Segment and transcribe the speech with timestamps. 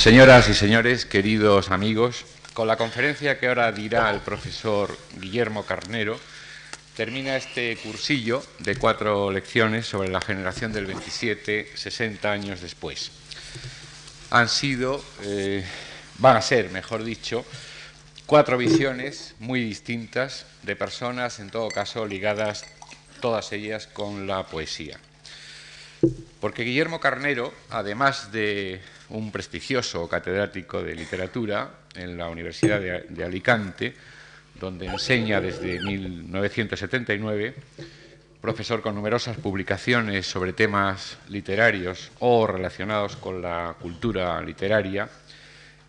[0.00, 6.18] Señoras y señores, queridos amigos, con la conferencia que ahora dirá el profesor Guillermo Carnero,
[6.96, 13.10] termina este cursillo de cuatro lecciones sobre la generación del 27, 60 años después.
[14.30, 15.62] Han sido, eh,
[16.16, 17.44] van a ser, mejor dicho,
[18.24, 22.64] cuatro visiones muy distintas de personas, en todo caso, ligadas
[23.20, 24.98] todas ellas con la poesía.
[26.40, 28.80] Porque Guillermo Carnero, además de
[29.10, 33.94] un prestigioso catedrático de literatura en la Universidad de, Alicante,
[34.58, 37.54] donde enseña desde 1979,
[38.40, 45.10] profesor con numerosas publicaciones sobre temas literarios o relacionados con la cultura literaria,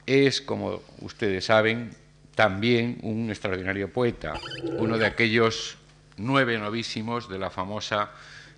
[0.05, 1.91] es, como ustedes saben,
[2.35, 4.33] también un extraordinario poeta,
[4.77, 5.77] uno de aquellos
[6.17, 8.11] nueve novísimos de la famosa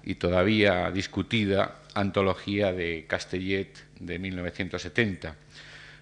[0.03, 5.35] y todavía discutida antología de Castellet de 1970,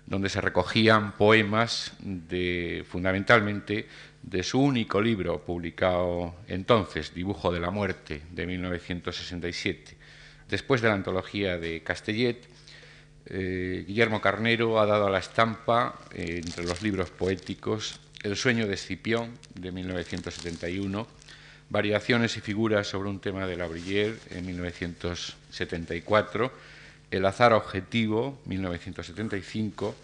[0.05, 3.87] donde se recogían poemas de, fundamentalmente
[4.23, 9.97] de su único libro publicado entonces, Dibujo de la Muerte, de 1967.
[10.49, 12.47] Después de la antología de Castellet,
[13.25, 18.67] eh, Guillermo Carnero ha dado a la estampa, eh, entre los libros poéticos, El sueño
[18.67, 21.07] de Escipión, de 1971,
[21.71, 26.51] Variaciones y figuras sobre un tema de la en 1974,
[27.09, 29.95] El azar objetivo, 1975,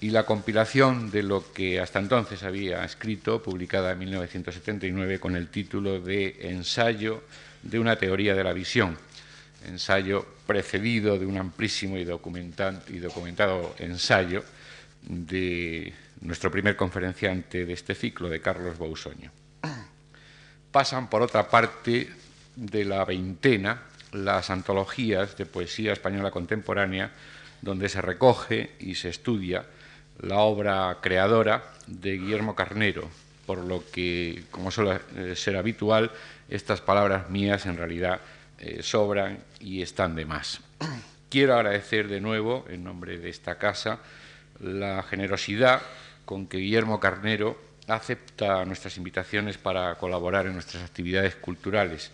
[0.00, 5.50] y la compilación de lo que hasta entonces había escrito, publicada en 1979 con el
[5.50, 7.22] título de Ensayo
[7.62, 8.98] de una teoría de la visión,
[9.68, 14.42] ensayo precedido de un amplísimo y, y documentado ensayo
[15.02, 19.30] de nuestro primer conferenciante de este ciclo, de Carlos Bausoño
[20.74, 22.10] pasan por otra parte
[22.56, 27.12] de la veintena las antologías de poesía española contemporánea,
[27.62, 29.66] donde se recoge y se estudia
[30.20, 33.08] la obra creadora de Guillermo Carnero,
[33.46, 36.10] por lo que, como suele eh, ser habitual,
[36.48, 38.20] estas palabras mías en realidad
[38.58, 40.58] eh, sobran y están de más.
[41.30, 44.00] Quiero agradecer de nuevo, en nombre de esta casa,
[44.58, 45.82] la generosidad
[46.24, 47.56] con que Guillermo Carnero
[47.88, 52.10] acepta nuestras invitaciones para colaborar en nuestras actividades culturales.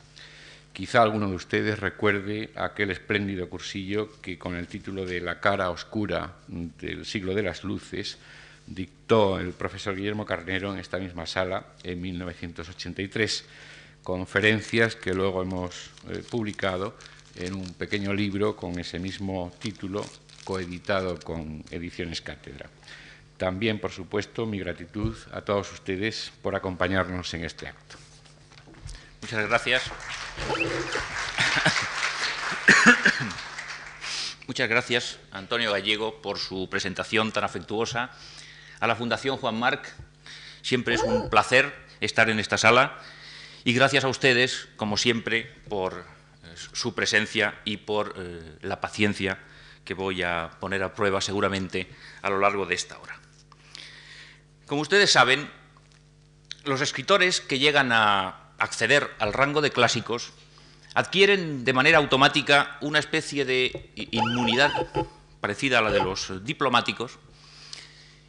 [0.72, 5.70] Quizá alguno de ustedes recuerde aquel espléndido cursillo que con el título de La cara
[5.70, 8.18] oscura del siglo de las luces
[8.66, 13.44] dictó el profesor Guillermo Carnero en esta misma sala en 1983,
[14.02, 16.94] conferencias que luego hemos eh, publicado
[17.36, 20.04] en un pequeño libro con ese mismo título,
[20.44, 22.70] coeditado con Ediciones Cátedra.
[23.40, 27.96] También, por supuesto, mi gratitud a todos ustedes por acompañarnos en este acto.
[29.22, 29.82] Muchas gracias.
[34.46, 38.10] Muchas gracias, Antonio Gallego, por su presentación tan afectuosa.
[38.78, 39.90] A la Fundación Juan Marc,
[40.60, 42.98] siempre es un placer estar en esta sala.
[43.64, 46.04] Y gracias a ustedes, como siempre, por
[46.44, 49.38] eh, su presencia y por eh, la paciencia
[49.86, 51.88] que voy a poner a prueba seguramente
[52.20, 53.19] a lo largo de esta hora.
[54.70, 55.50] Como ustedes saben,
[56.64, 60.30] los escritores que llegan a acceder al rango de clásicos
[60.94, 64.70] adquieren de manera automática una especie de inmunidad
[65.40, 67.18] parecida a la de los diplomáticos,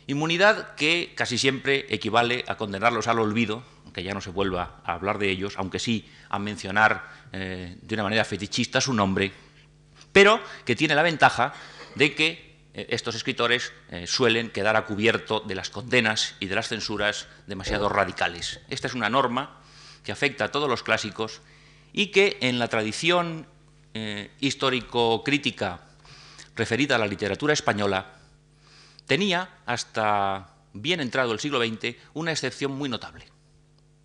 [0.08, 4.94] inmunidad que casi siempre equivale a condenarlos al olvido, aunque ya no se vuelva a
[4.94, 9.32] hablar de ellos, aunque sí a mencionar eh, de una manera fetichista su nombre,
[10.12, 11.54] pero que tiene la ventaja
[11.94, 16.70] de que estos escritores eh, suelen quedar a cubierto de las condenas y de las
[16.70, 18.62] censuras demasiado radicales.
[18.70, 19.60] Esta es una norma
[20.04, 21.42] que afecta a todos los clásicos
[21.92, 23.46] y que en la tradición
[23.94, 25.82] eh, histórico-crítica
[26.56, 28.14] referida a la literatura española
[29.06, 33.26] tenía, hasta bien entrado el siglo XX, una excepción muy notable.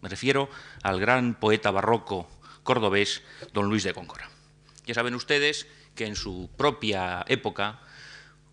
[0.03, 0.51] Me refiero
[0.83, 2.29] al gran poeta barroco
[2.65, 3.23] cordobés,
[3.53, 4.29] don Luis de Góngora.
[4.87, 7.81] Ya saben ustedes que en su propia época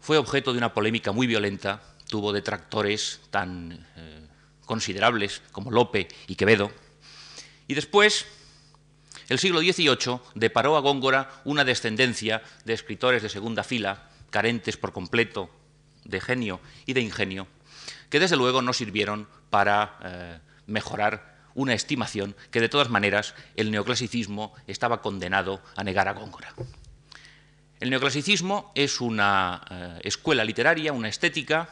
[0.04, 4.28] fue objeto de una polémica muy violenta, tuvo detractores tan eh,
[4.66, 6.72] considerables como Lope y Quevedo,
[7.70, 8.26] y después
[9.30, 14.92] el siglo XVIII deparó a Góngora una descendencia de escritores de segunda fila, carentes por
[14.92, 15.50] completo
[16.04, 17.48] de genio y de ingenio,
[18.10, 23.72] que desde luego no sirvieron para eh, mejorar una estimación que de todas maneras el
[23.72, 26.54] neoclasicismo estaba condenado a negar a Góngora.
[27.84, 31.68] El neoclasicismo es una eh, escuela literaria, una estética,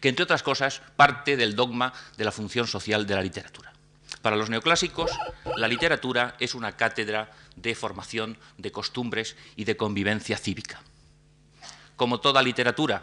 [0.00, 3.70] que entre otras cosas parte del dogma de la función social de la literatura.
[4.22, 5.10] Para los neoclásicos,
[5.58, 10.80] la literatura es una cátedra de formación de costumbres y de convivencia cívica.
[11.96, 13.02] como toda literatura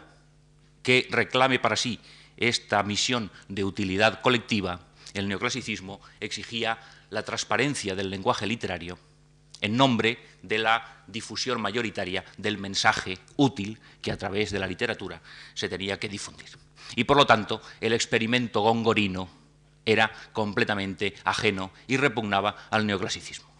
[0.82, 2.00] que reclame para sí
[2.36, 4.80] esta misión de utilidad colectiva,
[5.14, 8.98] el neoclasicismo exigía la transparencia del lenguaje literario
[9.62, 15.22] en nombre de la difusión mayoritaria del mensaje útil que a través de la literatura
[15.54, 16.50] se tenía que difundir.
[16.96, 19.30] Y por lo tanto, el experimento gongorino
[19.86, 23.50] era completamente ajeno y repugnaba al neoclasicismo.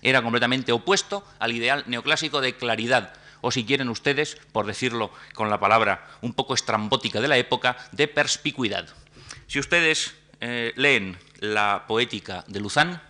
[0.00, 5.50] Era completamente opuesto al ideal neoclásico de claridad, o si quieren ustedes, por decirlo con
[5.50, 8.88] la palabra un poco estrambótica de la época, de perspicuidad.
[9.46, 13.02] Si ustedes eh, leen la poética de Luzán,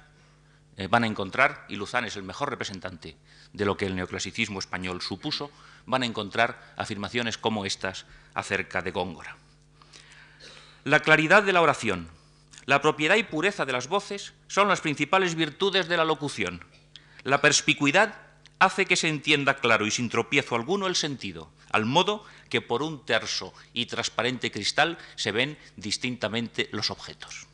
[0.82, 3.16] eh, van a encontrar, y Luzán es el mejor representante
[3.52, 5.50] de lo que el neoclasicismo español supuso,
[5.86, 9.36] van a encontrar afirmaciones como estas acerca de Góngora.
[10.82, 12.08] La claridad de la oración,
[12.66, 16.64] la propiedad y pureza de las voces son las principales virtudes de la locución.
[17.22, 18.16] La perspicuidad
[18.58, 22.82] hace que se entienda claro y sin tropiezo alguno el sentido, al modo que por
[22.82, 27.46] un terso y transparente cristal se ven distintamente los objetos.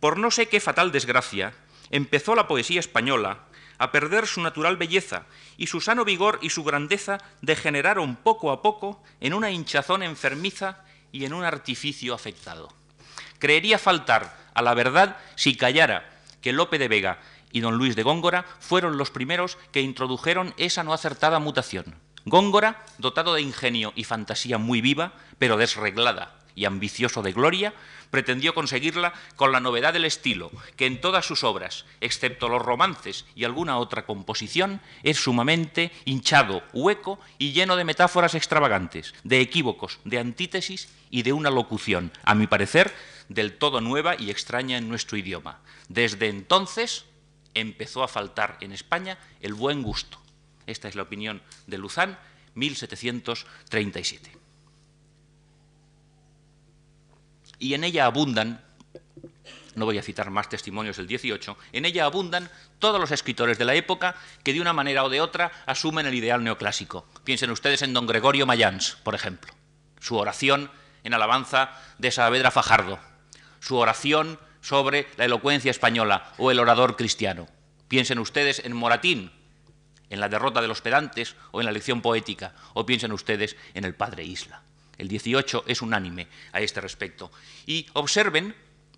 [0.00, 1.52] Por no sé qué fatal desgracia,
[1.90, 3.44] empezó la poesía española
[3.78, 5.26] a perder su natural belleza
[5.56, 10.84] y su sano vigor y su grandeza degeneraron poco a poco en una hinchazón enfermiza
[11.12, 12.68] y en un artificio afectado.
[13.38, 16.10] Creería faltar a la verdad si callara
[16.42, 17.20] que Lope de Vega
[17.52, 21.96] y don Luis de Góngora fueron los primeros que introdujeron esa no acertada mutación.
[22.24, 27.72] Góngora, dotado de ingenio y fantasía muy viva, pero desreglada y ambicioso de gloria,
[28.10, 33.26] pretendió conseguirla con la novedad del estilo, que en todas sus obras, excepto los romances
[33.36, 40.00] y alguna otra composición, es sumamente hinchado, hueco y lleno de metáforas extravagantes, de equívocos,
[40.04, 42.92] de antítesis y de una locución, a mi parecer,
[43.28, 45.60] del todo nueva y extraña en nuestro idioma.
[45.88, 47.04] Desde entonces
[47.54, 50.20] empezó a faltar en España el buen gusto.
[50.66, 52.18] Esta es la opinión de Luzán,
[52.54, 54.37] 1737.
[57.58, 58.62] Y en ella abundan,
[59.74, 63.64] no voy a citar más testimonios del 18, en ella abundan todos los escritores de
[63.64, 67.06] la época que de una manera o de otra asumen el ideal neoclásico.
[67.24, 69.52] Piensen ustedes en don Gregorio Mayans, por ejemplo,
[70.00, 70.70] su oración
[71.04, 72.98] en alabanza de Saavedra Fajardo,
[73.60, 77.48] su oración sobre la elocuencia española o el orador cristiano.
[77.88, 79.32] Piensen ustedes en Moratín,
[80.10, 83.84] en la derrota de los pedantes o en la lección poética, o piensen ustedes en
[83.84, 84.62] el padre Isla.
[84.98, 87.30] El 18 es unánime a este respecto.
[87.66, 88.54] Y observen,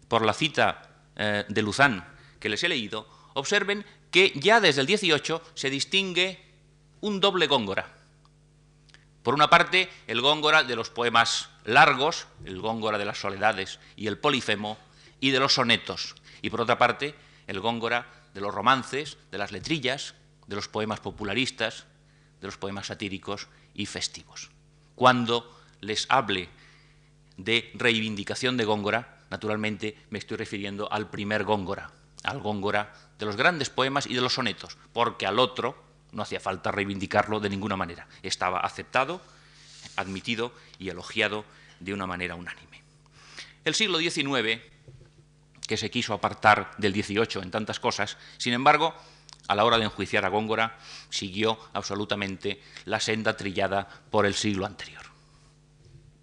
[0.09, 2.05] por la cita eh, de Luzán
[2.41, 6.41] que les he leído, observen que ya desde el 18 se distingue
[7.01, 7.95] un doble góngora.
[9.23, 14.07] Por una parte, el góngora de los poemas largos, el góngora de las soledades y
[14.07, 14.79] el polifemo,
[15.21, 16.17] y de los sonetos.
[16.41, 17.15] Y por otra parte,
[17.47, 20.15] el góngora de los romances, de las letrillas,
[20.47, 21.85] de los poemas popularistas,
[22.41, 24.51] de los poemas satíricos y festivos.
[24.95, 26.49] Cuando les hable
[27.37, 31.91] de reivindicación de Góngora, naturalmente me estoy refiriendo al primer Góngora,
[32.23, 35.83] al Góngora de los grandes poemas y de los sonetos, porque al otro
[36.13, 38.07] no hacía falta reivindicarlo de ninguna manera.
[38.23, 39.21] Estaba aceptado,
[39.97, 41.45] admitido y elogiado
[41.79, 42.83] de una manera unánime.
[43.65, 44.61] El siglo XIX,
[45.67, 48.95] que se quiso apartar del XVIII en tantas cosas, sin embargo,
[49.49, 50.79] a la hora de enjuiciar a Góngora,
[51.09, 55.10] siguió absolutamente la senda trillada por el siglo anterior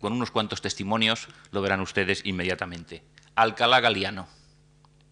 [0.08, 3.04] con unos cuantos testimonios, lo verán ustedes inmediatamente.
[3.36, 4.30] Alcalá Galiano.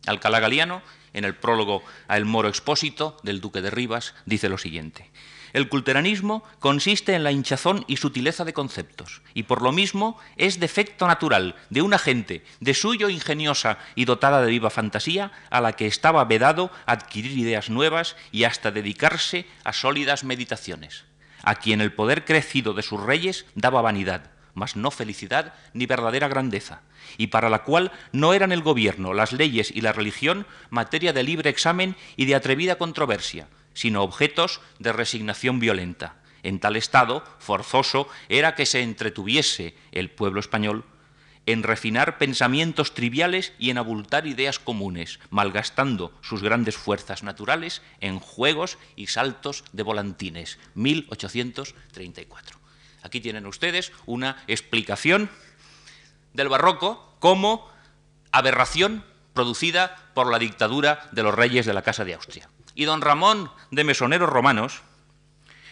[0.07, 4.57] Alcalá Galiano, en el prólogo a El Moro Expósito del Duque de Rivas, dice lo
[4.57, 5.11] siguiente.
[5.51, 10.61] El culteranismo consiste en la hinchazón y sutileza de conceptos, y por lo mismo es
[10.61, 15.73] defecto natural de una gente de suyo ingeniosa y dotada de viva fantasía, a la
[15.73, 21.03] que estaba vedado adquirir ideas nuevas y hasta dedicarse a sólidas meditaciones,
[21.43, 26.27] a quien el poder crecido de sus reyes daba vanidad, mas no felicidad ni verdadera
[26.27, 26.81] grandeza,
[27.17, 31.21] y para la cual no eran el gobierno, las leyes y la religión materia de
[31.21, 36.15] libre examen y de atrevida controversia, sino objetos de resignación violenta.
[36.41, 40.85] En tal estado, forzoso era que se entretuviese el pueblo español
[41.45, 48.19] en refinar pensamientos triviales y en abultar ideas comunes, malgastando sus grandes fuerzas naturales en
[48.19, 50.57] juegos y saltos de volantines.
[50.73, 52.64] 1834.
[53.05, 55.29] Aquí tienen ustedes una explicación
[56.33, 57.69] del barroco como
[58.31, 62.49] aberración producida por la dictadura de los reyes de la Casa de Austria.
[62.73, 64.81] Y don Ramón de Mesoneros Romanos,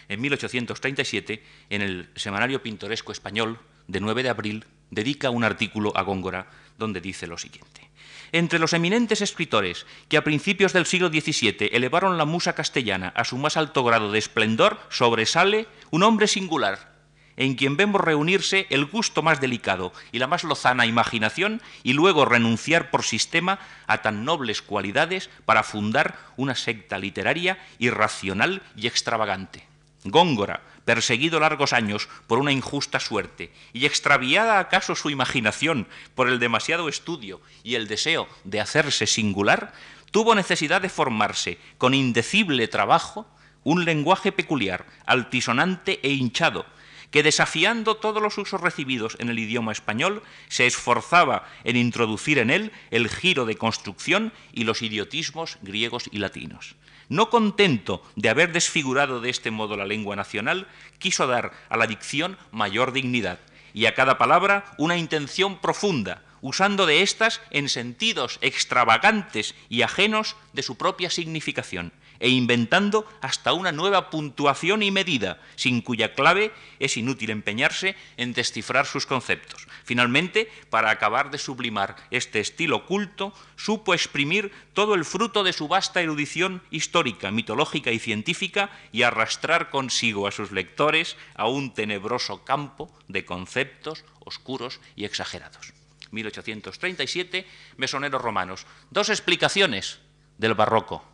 [0.08, 6.02] en 1837, en el Semanario Pintoresco Español de 9 de abril, dedica un artículo a
[6.02, 6.46] Góngora
[6.78, 7.90] donde dice lo siguiente.
[8.30, 13.24] Entre los eminentes escritores que a principios del siglo XVII elevaron la musa castellana a
[13.24, 16.93] su más alto grado de esplendor, sobresale un hombre singular,
[17.36, 22.24] en quien vemos reunirse el gusto más delicado y la más lozana imaginación y luego
[22.24, 29.66] renunciar por sistema a tan nobles cualidades para fundar una secta literaria irracional y extravagante.
[30.04, 36.38] Góngora, perseguido largos años por una injusta suerte y extraviada acaso su imaginación por el
[36.38, 39.72] demasiado estudio y el deseo de hacerse singular,
[40.10, 43.26] tuvo necesidad de formarse con indecible trabajo
[43.64, 46.66] un lenguaje peculiar, altisonante e hinchado,
[47.14, 52.50] que desafiando todos los usos recibidos en el idioma español, se esforzaba en introducir en
[52.50, 56.74] él el giro de construcción y los idiotismos griegos y latinos.
[57.08, 60.66] No contento de haber desfigurado de este modo la lengua nacional,
[60.98, 63.38] quiso dar a la dicción mayor dignidad
[63.72, 70.34] y a cada palabra una intención profunda, usando de éstas en sentidos extravagantes y ajenos
[70.52, 71.92] de su propia significación
[72.24, 78.32] e inventando hasta una nueva puntuación y medida, sin cuya clave es inútil empeñarse en
[78.32, 79.68] descifrar sus conceptos.
[79.84, 85.68] Finalmente, para acabar de sublimar este estilo culto, supo exprimir todo el fruto de su
[85.68, 92.42] vasta erudición histórica, mitológica y científica y arrastrar consigo a sus lectores a un tenebroso
[92.42, 95.74] campo de conceptos oscuros y exagerados.
[96.10, 98.66] 1837, Mesoneros romanos.
[98.90, 99.98] Dos explicaciones
[100.38, 101.13] del barroco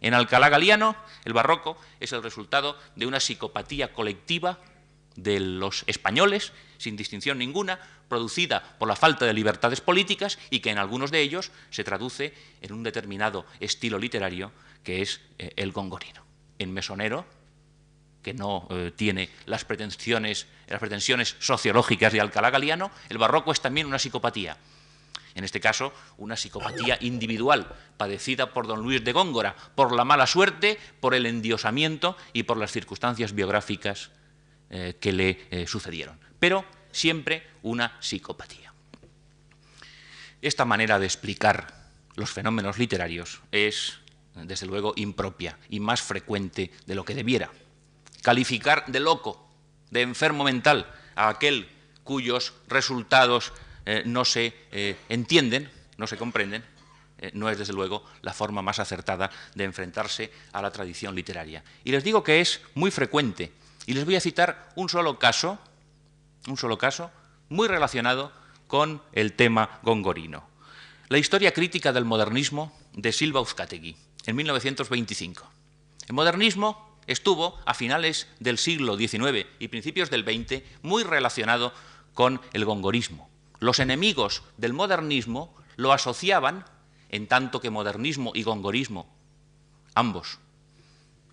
[0.00, 4.58] en Alcalá Galiano, el barroco es el resultado de una psicopatía colectiva
[5.16, 10.70] de los españoles, sin distinción ninguna, producida por la falta de libertades políticas y que
[10.70, 14.52] en algunos de ellos se traduce en un determinado estilo literario
[14.84, 16.24] que es eh, el gongorino.
[16.58, 17.26] En Mesonero,
[18.22, 23.60] que no eh, tiene las pretensiones, las pretensiones sociológicas de Alcalá Galiano, el barroco es
[23.60, 24.56] también una psicopatía
[25.38, 30.26] en este caso una psicopatía individual padecida por don Luis de Góngora, por la mala
[30.26, 34.10] suerte, por el endiosamiento y por las circunstancias biográficas
[34.68, 36.18] eh, que le eh, sucedieron.
[36.40, 38.72] Pero siempre una psicopatía.
[40.42, 43.98] Esta manera de explicar los fenómenos literarios es,
[44.34, 47.50] desde luego, impropia y más frecuente de lo que debiera.
[48.22, 49.48] Calificar de loco,
[49.90, 51.68] de enfermo mental, a aquel
[52.02, 53.52] cuyos resultados
[53.90, 56.62] eh, no se eh, entienden, no se comprenden,
[57.16, 61.64] eh, no es desde luego la forma más acertada de enfrentarse a la tradición literaria.
[61.84, 63.50] Y les digo que es muy frecuente,
[63.86, 65.58] y les voy a citar un solo caso,
[66.48, 67.10] un solo caso,
[67.48, 68.30] muy relacionado
[68.66, 70.46] con el tema gongorino.
[71.08, 75.50] La historia crítica del modernismo de Silva Uzcategui, en 1925.
[76.08, 81.72] El modernismo estuvo a finales del siglo XIX y principios del XX muy relacionado
[82.12, 86.64] con el gongorismo los enemigos del modernismo lo asociaban,
[87.08, 89.08] en tanto que modernismo y gongorismo,
[89.94, 90.38] ambos,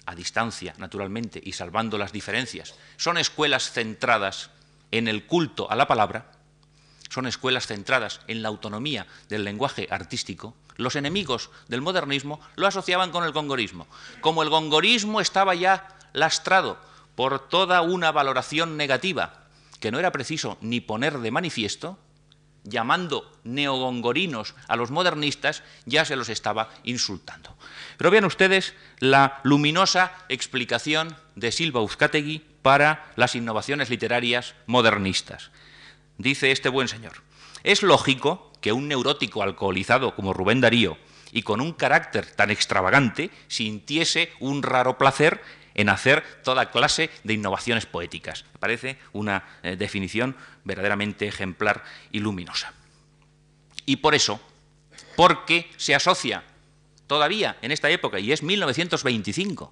[0.06, 4.52] a distancia, naturalmente, y salvando las diferencias, son escuelas centradas
[4.92, 6.32] en el culto a la palabra,
[7.10, 13.12] son escuelas centradas en la autonomía del lenguaje artístico, los enemigos del modernismo lo asociaban
[13.12, 13.88] con el gongorismo.
[14.22, 16.78] Como el gongorismo estaba ya lastrado
[17.16, 19.46] por toda una valoración negativa
[19.80, 21.98] que no era preciso ni poner de manifiesto,
[22.66, 27.56] llamando neogongorinos a los modernistas, ya se los estaba insultando.
[27.98, 35.52] Pero vean ustedes la luminosa explicación de Silva Uzcategui para las innovaciones literarias modernistas.
[36.18, 37.24] Dice este buen señor,
[37.64, 40.98] es lógico que un neurótico alcoholizado como Rubén Darío
[41.32, 45.42] y con un carácter tan extravagante sintiese un raro placer
[45.76, 48.46] en hacer toda clase de innovaciones poéticas.
[48.54, 52.74] Me parece una eh, definición verdaderamente ejemplar y luminosa.
[53.86, 54.40] Y por eso,
[55.16, 56.44] porque se asocia
[57.08, 59.72] todavía en esta época, y es 1925,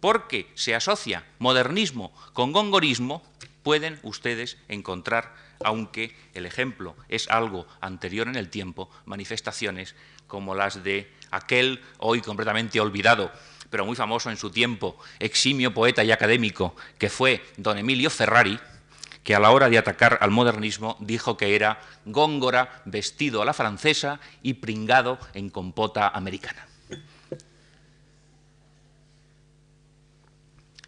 [0.00, 3.22] porque se asocia modernismo con gongorismo,
[3.62, 5.34] pueden ustedes encontrar,
[5.64, 9.94] aunque el ejemplo es algo anterior en el tiempo, manifestaciones
[10.26, 13.32] como las de aquel hoy completamente olvidado
[13.76, 18.58] pero muy famoso en su tiempo, eximio poeta y académico, que fue don Emilio Ferrari,
[19.22, 23.52] que a la hora de atacar al modernismo dijo que era góngora vestido a la
[23.52, 26.66] francesa y pringado en compota americana.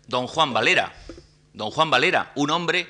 [0.07, 0.95] Don Juan Valera,
[1.53, 2.89] don Juan Valera, un hombre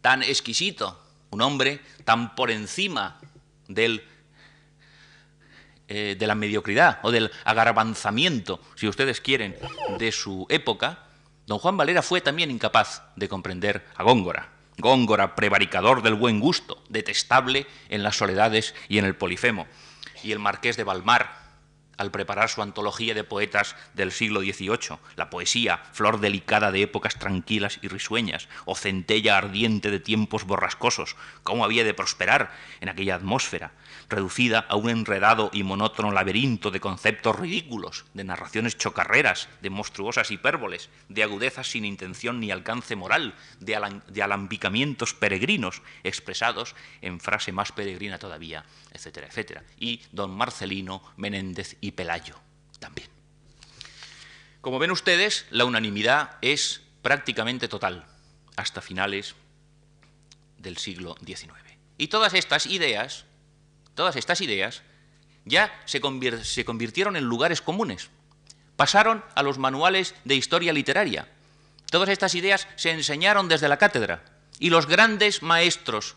[0.00, 1.00] tan exquisito,
[1.30, 3.20] un hombre tan por encima
[3.68, 4.04] del
[5.88, 9.56] eh, de la mediocridad o del agarabanzamiento, si ustedes quieren,
[9.98, 11.04] de su época,
[11.46, 14.50] don Juan Valera fue también incapaz de comprender a Góngora.
[14.78, 19.66] Góngora, prevaricador del buen gusto, detestable en las soledades y en el polifemo.
[20.22, 21.45] Y el marqués de Balmar,
[21.96, 27.18] al preparar su antología de poetas del siglo XVIII, la poesía, flor delicada de épocas
[27.18, 33.16] tranquilas y risueñas, o centella ardiente de tiempos borrascosos, cómo había de prosperar en aquella
[33.16, 33.72] atmósfera,
[34.08, 40.30] reducida a un enredado y monótono laberinto de conceptos ridículos, de narraciones chocarreras, de monstruosas
[40.30, 47.72] hipérboles, de agudezas sin intención ni alcance moral, de, alambicamientos peregrinos expresados en frase más
[47.72, 49.64] peregrina todavía, etcétera, etcétera.
[49.78, 52.38] Y don Marcelino, Menéndez y Pelayo
[52.78, 53.08] también.
[54.60, 58.04] Como ven ustedes, la unanimidad es prácticamente total
[58.56, 59.34] hasta finales
[60.58, 61.52] del siglo XIX.
[61.98, 63.26] Y todas estas ideas
[63.96, 64.82] todas estas ideas
[65.44, 68.10] ya se, convirtieron en lugares comunes,
[68.76, 71.28] pasaron a los manuales de historia literaria.
[71.90, 74.22] Todas estas ideas se enseñaron desde la cátedra
[74.60, 76.14] y los grandes maestros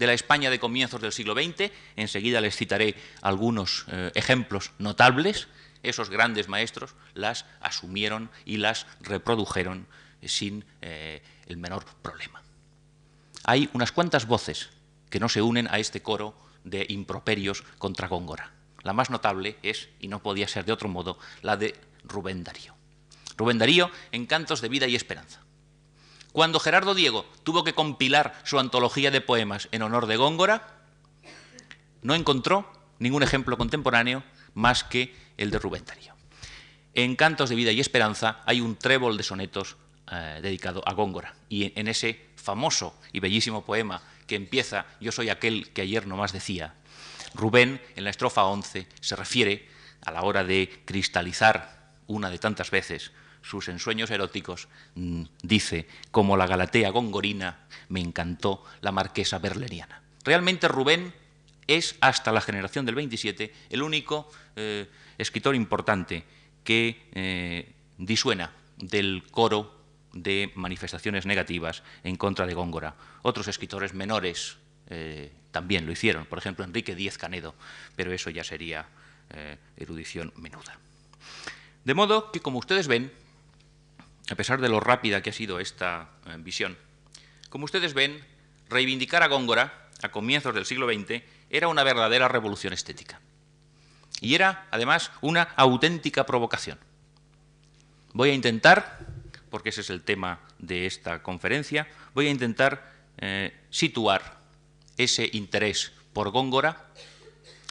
[0.00, 5.46] de la España de comienzos del siglo XX, enseguida les citaré algunos eh, ejemplos notables,
[5.82, 9.86] esos grandes maestros las asumieron y las reprodujeron
[10.24, 12.42] sin eh, el menor problema.
[13.44, 14.70] Hay unas cuantas voces
[15.10, 18.52] que no se unen a este coro de improperios contra Góngora.
[18.82, 22.74] La más notable es, y no podía ser de otro modo, la de Rubén Darío.
[23.36, 25.42] Rubén Darío en Cantos de Vida y Esperanza.
[26.32, 30.80] Cuando Gerardo Diego tuvo que compilar su antología de poemas en honor de Góngora,
[32.02, 34.22] no encontró ningún ejemplo contemporáneo
[34.54, 36.14] más que el de Rubén Darío.
[36.94, 39.76] En Cantos de Vida y Esperanza hay un trébol de sonetos
[40.10, 45.28] eh, dedicado a Góngora, y en ese famoso y bellísimo poema que empieza Yo soy
[45.28, 46.74] aquel que ayer nomás decía,
[47.34, 49.68] Rubén en la estrofa 11 se refiere
[50.02, 56.36] a la hora de cristalizar una de tantas veces sus ensueños eróticos, mm, dice, como
[56.36, 60.02] la Galatea gongorina, me encantó la marquesa berleriana.
[60.24, 61.14] Realmente Rubén
[61.66, 66.24] es, hasta la generación del 27, el único eh, escritor importante
[66.64, 69.78] que eh, disuena del coro
[70.12, 72.96] de manifestaciones negativas en contra de Góngora.
[73.22, 74.56] Otros escritores menores
[74.88, 77.54] eh, también lo hicieron, por ejemplo Enrique Díez Canedo,
[77.96, 78.86] pero eso ya sería
[79.76, 80.76] erudición menuda.
[81.84, 83.12] De modo que, como ustedes ven,
[84.30, 86.78] a pesar de lo rápida que ha sido esta eh, visión,
[87.48, 88.24] como ustedes ven,
[88.68, 93.20] reivindicar a Góngora a comienzos del siglo XX era una verdadera revolución estética.
[94.20, 96.78] Y era, además, una auténtica provocación.
[98.12, 98.98] Voy a intentar
[99.50, 104.38] porque ese es el tema de esta conferencia, voy a intentar eh, situar
[104.96, 106.86] ese interés por Góngora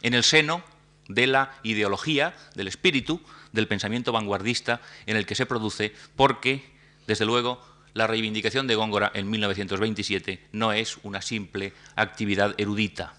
[0.02, 0.63] en el seno
[1.08, 6.72] de la ideología, del espíritu, del pensamiento vanguardista en el que se produce, porque,
[7.08, 13.14] desde luego, la reivindicación de Góngora en 1927 no es una simple actividad erudita.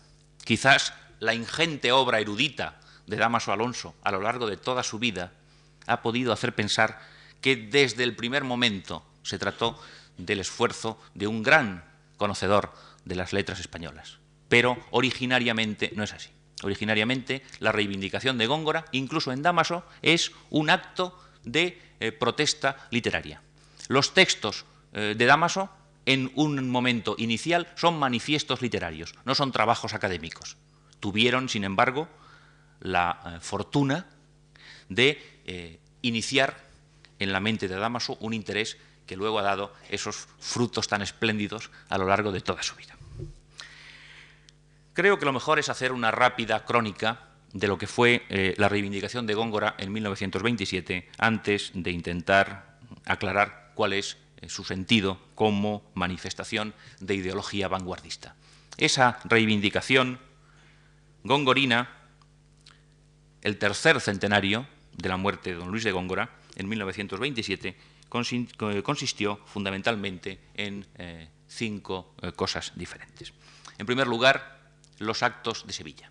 [0.45, 5.33] Quizás la ingente obra erudita de Damaso Alonso a lo largo de toda su vida
[5.87, 7.01] ha podido hacer pensar
[7.41, 9.79] que desde el primer momento se trató
[10.17, 11.85] del esfuerzo de un gran
[12.17, 12.73] conocedor
[13.05, 14.19] de las letras españolas.
[14.49, 16.31] Pero originariamente no es así.
[16.63, 23.43] Originariamente la reivindicación de Góngora, incluso en Damaso, es un acto de eh, protesta literaria.
[23.89, 25.71] Los textos eh, de Damaso,
[26.07, 30.57] en un momento inicial, son manifiestos literarios, no son trabajos académicos.
[30.99, 32.09] Tuvieron, sin embargo,
[32.81, 34.07] la eh, fortuna
[34.89, 35.39] de
[36.03, 36.57] iniciar
[37.19, 41.71] en la mente de Damaso un interés que luego ha dado esos frutos tan espléndidos
[41.89, 42.97] a lo largo de toda su vida.
[45.01, 47.21] Creo que lo mejor es hacer una rápida crónica
[47.55, 53.73] de lo que fue eh, la reivindicación de Góngora en 1927 antes de intentar aclarar
[53.75, 58.37] cuál es eh, su sentido como manifestación de ideología vanguardista.
[58.77, 60.19] Esa reivindicación
[61.25, 61.89] gongorina,
[63.41, 64.67] el tercer centenario
[64.99, 67.75] de la muerte de don Luis de Góngora, en 1927
[68.83, 73.33] consistió fundamentalmente en eh, cinco cosas diferentes.
[73.79, 74.60] En primer lugar,
[75.01, 76.11] los actos de Sevilla.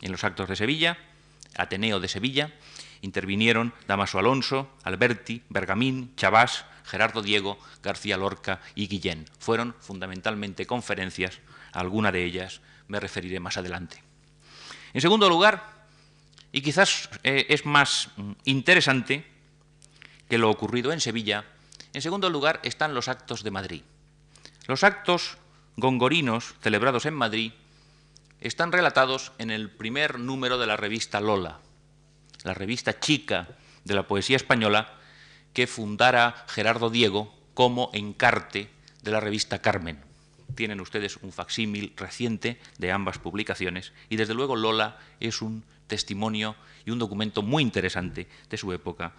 [0.00, 0.98] En los actos de Sevilla,
[1.56, 2.52] Ateneo de Sevilla,
[3.02, 9.26] intervinieron Damaso Alonso, Alberti, Bergamín, Chavás, Gerardo Diego, García Lorca y Guillén.
[9.38, 11.38] Fueron fundamentalmente conferencias,
[11.72, 14.02] a alguna de ellas me referiré más adelante.
[14.92, 15.86] En segundo lugar,
[16.50, 19.26] y quizás eh, es más mm, interesante,
[20.28, 21.44] que lo ocurrido en Sevilla,
[21.92, 23.82] en segundo lugar están los actos de Madrid.
[24.66, 25.36] Los actos
[25.76, 27.52] gongorinos celebrados en Madrid
[28.44, 31.60] están relatados en el primer número de la revista Lola,
[32.44, 33.48] la revista chica
[33.84, 34.92] de la poesía española
[35.54, 38.68] que fundara Gerardo Diego como encarte
[39.02, 39.98] de la revista Carmen.
[40.54, 46.54] tienen ustedes un facsímil reciente de ambas publicaciones y desde luego Lola es un testimonio
[46.84, 49.14] y un documento muy interesante de su época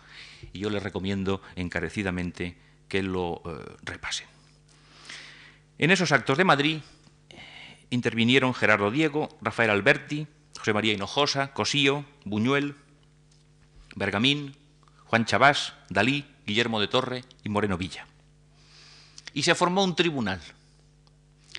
[0.54, 2.56] y yo les recomiendo encarecidamente
[2.88, 4.28] que lo eh, repasen.
[5.80, 6.80] En esos actos de Madrid
[7.90, 12.76] intervinieron Gerardo Diego, Rafael Alberti, José María Hinojosa, Cosío, Buñuel,
[13.96, 14.56] Bergamín,
[15.06, 18.08] Juan Chabás, Dalí, Guillermo de Torre y Moreno Villa.
[19.34, 20.42] Y se formó un tribunal.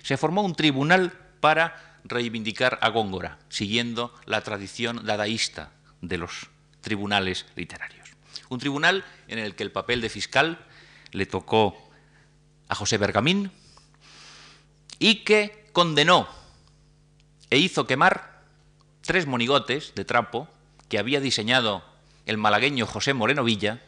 [0.03, 6.47] Se formó un tribunal para reivindicar a Góngora, siguiendo la tradición dadaísta de los
[6.81, 8.07] tribunales literarios.
[8.49, 10.65] Un tribunal en el que el papel de fiscal
[11.11, 11.89] le tocó
[12.69, 13.51] a José Bergamín
[14.99, 16.27] y que condenó
[17.51, 18.41] e hizo quemar
[19.01, 20.49] tres monigotes de trapo
[20.89, 21.85] que había diseñado
[22.25, 23.83] el malagueño José Moreno Villa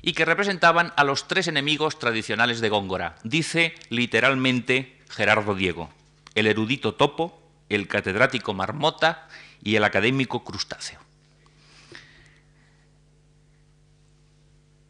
[0.00, 3.16] y que representaban a los tres enemigos tradicionales de Góngora.
[3.24, 5.90] Dice literalmente Gerardo Diego,
[6.34, 9.28] el erudito topo, el catedrático marmota
[9.62, 10.98] y el académico crustáceo.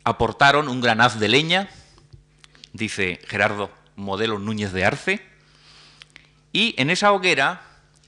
[0.04, 1.68] Aportaron un gran haz de leña,
[2.72, 5.33] dice Gerardo Modelo Núñez de Arce,
[6.54, 7.60] y en esa hoguera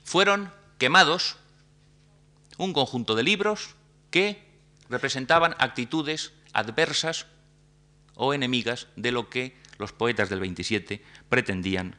[0.05, 1.37] fueron quemados
[2.57, 3.75] un conjunto de libros
[4.11, 4.41] que
[4.89, 7.27] representaban actitudes adversas
[8.15, 11.97] o enemigas de lo que los poetas del 27 pretendían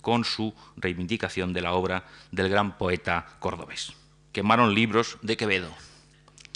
[0.00, 3.92] con su reivindicación de la obra del gran poeta cordobés.
[4.30, 5.74] Quemaron libros de Quevedo,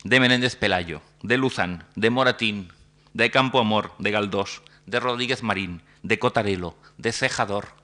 [0.05, 2.73] de Menéndez Pelayo, de Luzán, de Moratín,
[3.13, 7.76] de Campo Amor, de Galdós, de Rodríguez Marín, de Cotarelo, de Cejador,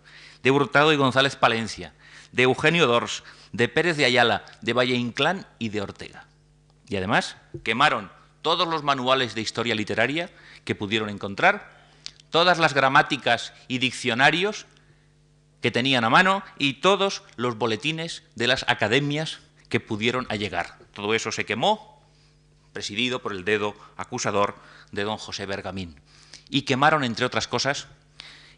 [0.43, 1.95] de Hurtado y González Palencia,
[2.33, 6.27] de Eugenio Dors, de Pérez de Ayala, de Valle Inclán y de Ortega.
[6.89, 8.11] Y además quemaron
[8.43, 10.31] todos los manuales de historia literaria
[10.65, 11.71] que pudieron encontrar,
[12.31, 14.67] todas las gramáticas y diccionarios
[15.61, 20.79] que tenían a mano y todos los boletines de las academias que pudieron allegar.
[20.93, 22.03] Todo eso se quemó,
[22.73, 24.57] presidido por el dedo acusador
[24.91, 26.01] de don José Bergamín.
[26.51, 27.87] Y quemaron, entre otras cosas,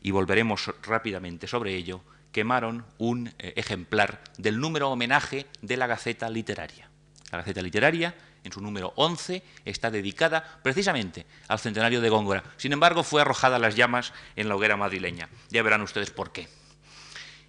[0.05, 6.29] y volveremos rápidamente sobre ello, quemaron un eh, ejemplar del número homenaje de la Gaceta
[6.29, 6.91] Literaria.
[7.33, 8.15] La Gaceta Literaria,
[8.45, 12.45] en su número 11, está dedicada precisamente al centenario de Góngora.
[12.59, 15.31] Sin embargo, fue arrojada a las llamas en la hoguera madrileña.
[15.49, 16.49] Ya verán ustedes por qué.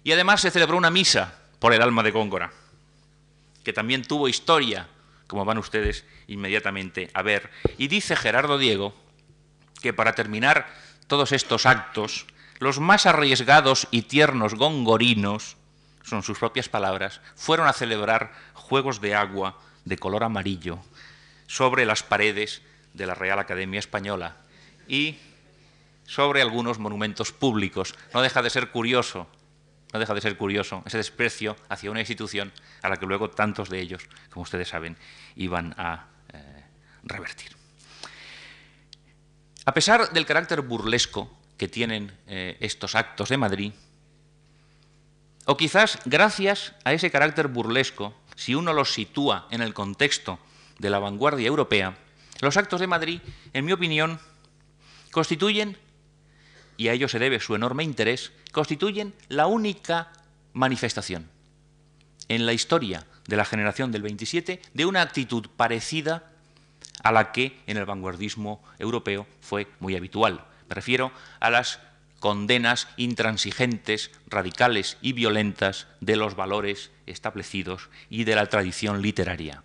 [0.02, 2.52] Y además se celebró una misa por el alma de Góngora,
[3.64, 4.88] que también tuvo historia,
[5.26, 7.50] como van ustedes inmediatamente a ver.
[7.76, 8.94] Y dice Gerardo Diego
[9.82, 10.66] que para terminar
[11.06, 12.26] todos estos actos,
[12.58, 15.56] los más arriesgados y tiernos gongorinos,
[16.02, 20.78] son sus propias palabras, fueron a celebrar juegos de agua de color amarillo
[21.46, 22.62] sobre las paredes
[22.94, 24.36] de la Real Academia Española
[24.88, 25.18] y
[26.06, 27.94] sobre algunos monumentos públicos.
[28.14, 29.26] No deja de ser curioso
[29.92, 33.70] no deja de ser curioso ese desprecio hacia una institución a la que luego tantos
[33.70, 34.96] de ellos, como ustedes saben,
[35.36, 36.64] iban a eh,
[37.04, 37.56] revertir.
[39.64, 43.72] A pesar del carácter burlesco que tienen eh, estos actos de Madrid,
[45.46, 50.38] o quizás gracias a ese carácter burlesco, si uno los sitúa en el contexto
[50.78, 51.96] de la vanguardia europea,
[52.40, 53.20] los actos de Madrid,
[53.52, 54.20] en mi opinión,
[55.12, 55.78] constituyen
[56.76, 60.12] y a ello se debe su enorme interés, constituyen la única
[60.52, 61.30] manifestación
[62.28, 66.30] en la historia de la generación del 27 de una actitud parecida
[67.02, 70.44] a la que en el vanguardismo europeo fue muy habitual.
[70.68, 71.80] Me refiero a las
[72.20, 79.62] condenas intransigentes, radicales y violentas de los valores establecidos y de la tradición literaria.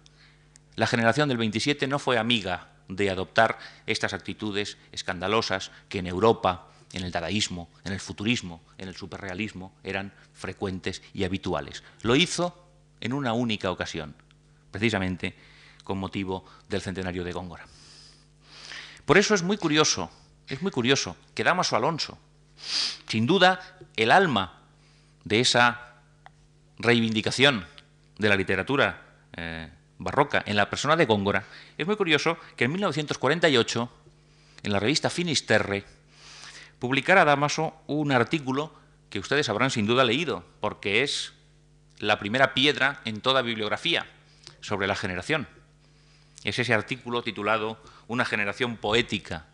[0.76, 6.68] La generación del 27 no fue amiga de adoptar estas actitudes escandalosas que en Europa
[6.94, 11.84] en el dadaísmo, en el futurismo, en el superrealismo, eran frecuentes y habituales.
[12.02, 12.68] Lo hizo
[13.00, 14.16] en una única ocasión,
[14.72, 15.36] precisamente
[15.84, 17.66] con motivo del centenario de Góngora.
[19.06, 20.12] Por eso es muy curioso,
[20.52, 22.20] es muy curioso que Damaso Alonso,
[23.08, 24.60] sin duda el alma
[25.24, 25.94] de esa
[26.78, 27.66] reivindicación
[28.18, 29.02] de la literatura
[29.38, 31.46] eh, barroca en la persona de Góngora,
[31.78, 33.90] es muy curioso que en 1948,
[34.64, 35.86] en la revista Finisterre,
[36.80, 38.74] publicara Damaso un artículo
[39.10, 41.32] que ustedes habrán sin duda leído, porque es
[42.00, 44.06] la primera piedra en toda bibliografía
[44.60, 45.48] sobre la generación.
[46.44, 49.46] Es ese artículo titulado Una generación poética,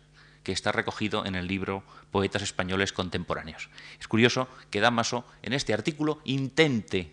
[0.48, 3.68] que está recogido en el libro Poetas Españoles Contemporáneos.
[4.00, 7.12] Es curioso que Damaso en este artículo intente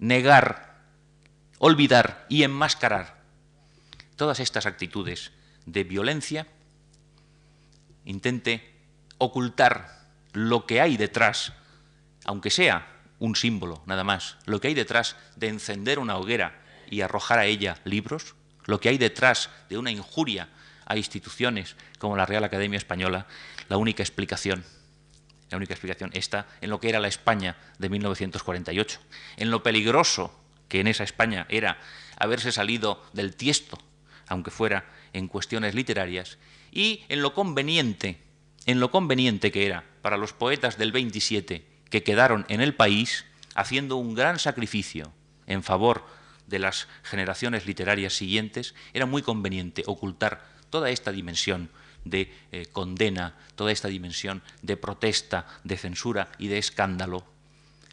[0.00, 0.82] negar,
[1.60, 3.22] olvidar y enmascarar
[4.16, 5.30] todas estas actitudes
[5.66, 6.48] de violencia,
[8.04, 8.74] intente
[9.18, 11.52] ocultar lo que hay detrás,
[12.24, 12.88] aunque sea
[13.20, 16.60] un símbolo nada más, lo que hay detrás de encender una hoguera
[16.90, 18.34] y arrojar a ella libros,
[18.64, 20.48] lo que hay detrás de una injuria
[20.86, 23.26] a instituciones como la Real Academia Española,
[23.68, 24.64] la única explicación,
[25.50, 29.00] la única explicación está en lo que era la España de 1948,
[29.36, 31.78] en lo peligroso que en esa España era
[32.18, 33.78] haberse salido del tiesto,
[34.26, 36.38] aunque fuera en cuestiones literarias,
[36.72, 38.20] y en lo conveniente,
[38.66, 43.24] en lo conveniente que era para los poetas del 27 que quedaron en el país
[43.54, 45.12] haciendo un gran sacrificio
[45.46, 46.04] en favor
[46.46, 51.70] de las generaciones literarias siguientes, era muy conveniente ocultar toda esta dimensión
[52.04, 57.24] de eh, condena, toda esta dimensión de protesta, de censura y de escándalo.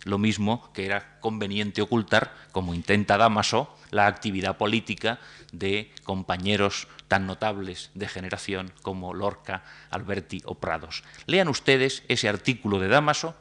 [0.03, 5.19] Lo mismo que era conveniente ocultar, como intenta Damaso, la actividad política
[5.51, 11.03] de compañeros tan notables de generación como Lorca, Alberti o Prados.
[11.27, 13.35] Lean ustedes ese artículo de Damaso,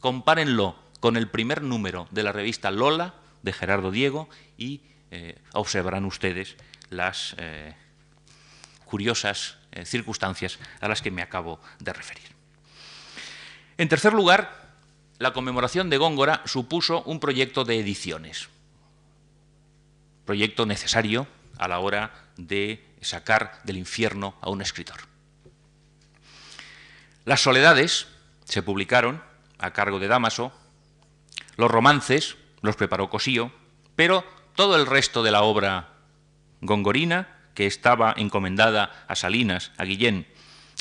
[0.00, 6.06] compárenlo con el primer número de la revista Lola de Gerardo Diego y eh, observarán
[6.06, 6.56] ustedes
[6.88, 7.76] las eh,
[8.90, 12.26] curiosas eh, circunstancias a las que me acabo de referir.
[13.78, 14.74] En tercer lugar,
[15.18, 18.48] la conmemoración de Góngora supuso un proyecto de ediciones,
[20.26, 25.00] proyecto necesario a la hora de sacar del infierno a un escritor.
[27.24, 28.08] Las soledades
[28.44, 29.22] se publicaron
[29.58, 30.52] a cargo de Damaso,
[31.56, 33.52] los romances los preparó Cosío,
[33.94, 34.24] pero
[34.56, 35.90] todo el resto de la obra
[36.60, 40.26] gongorina que estaba encomendada a Salinas, a Guillén,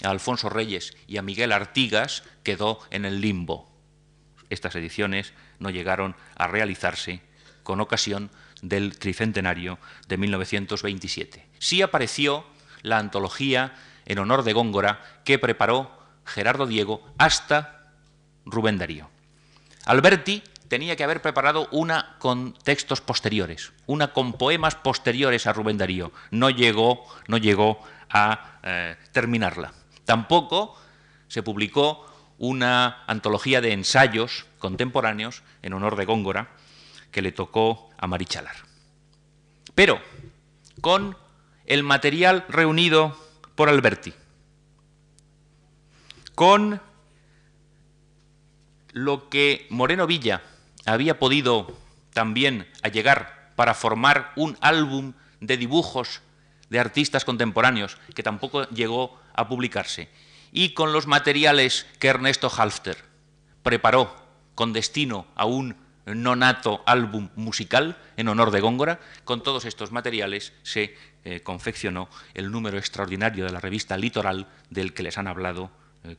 [0.03, 3.69] a Alfonso Reyes y a Miguel Artigas, quedó en el limbo.
[4.49, 7.21] Estas ediciones no llegaron a realizarse
[7.63, 11.47] con ocasión del tricentenario de 1927.
[11.59, 12.45] Sí apareció
[12.81, 15.91] la antología en honor de Góngora que preparó
[16.25, 17.93] Gerardo Diego hasta
[18.45, 19.09] Rubén Darío.
[19.85, 25.77] Alberti tenía que haber preparado una con textos posteriores, una con poemas posteriores a Rubén
[25.77, 26.13] Darío.
[26.31, 27.79] No llegó, no llegó
[28.09, 29.73] a eh, terminarla.
[30.05, 30.77] Tampoco
[31.27, 32.05] se publicó
[32.37, 36.49] una antología de ensayos contemporáneos en honor de Góngora
[37.11, 38.55] que le tocó a Marichalar.
[39.73, 39.99] Pero
[40.81, 41.17] con
[41.65, 43.17] el material reunido
[43.55, 44.13] por Alberti,
[46.35, 46.79] con
[48.93, 50.41] lo que Moreno Villa
[50.85, 51.77] había podido
[52.13, 56.21] también allegar para formar un álbum de dibujos
[56.69, 60.09] de artistas contemporáneos que tampoco llegó a publicarse,
[60.51, 62.97] y con los materiales que Ernesto Halfter
[63.63, 64.15] preparó
[64.55, 70.53] con destino a un nonato álbum musical en honor de Góngora, con todos estos materiales
[70.63, 75.71] se eh, confeccionó el número extraordinario de la revista Litoral del que les han hablado,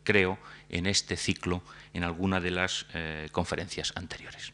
[0.03, 0.38] creo,
[0.69, 1.62] en este ciclo
[1.95, 4.53] en alguna de las eh, conferencias anteriores.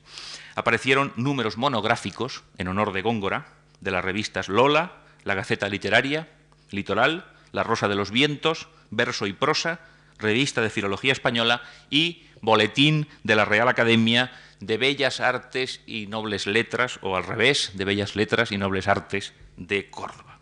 [0.54, 3.46] Aparecieron números monográficos en honor de Góngora
[3.80, 4.92] de las revistas Lola,
[5.24, 6.28] La Gaceta Literaria,
[6.70, 9.80] Litoral, La Rosa de los Vientos, Verso y Prosa,
[10.18, 16.46] Revista de Filología Española y Boletín de la Real Academia de Bellas Artes y Nobles
[16.46, 20.38] Letras, o al revés, de Bellas Letras y Nobles Artes de Córdoba.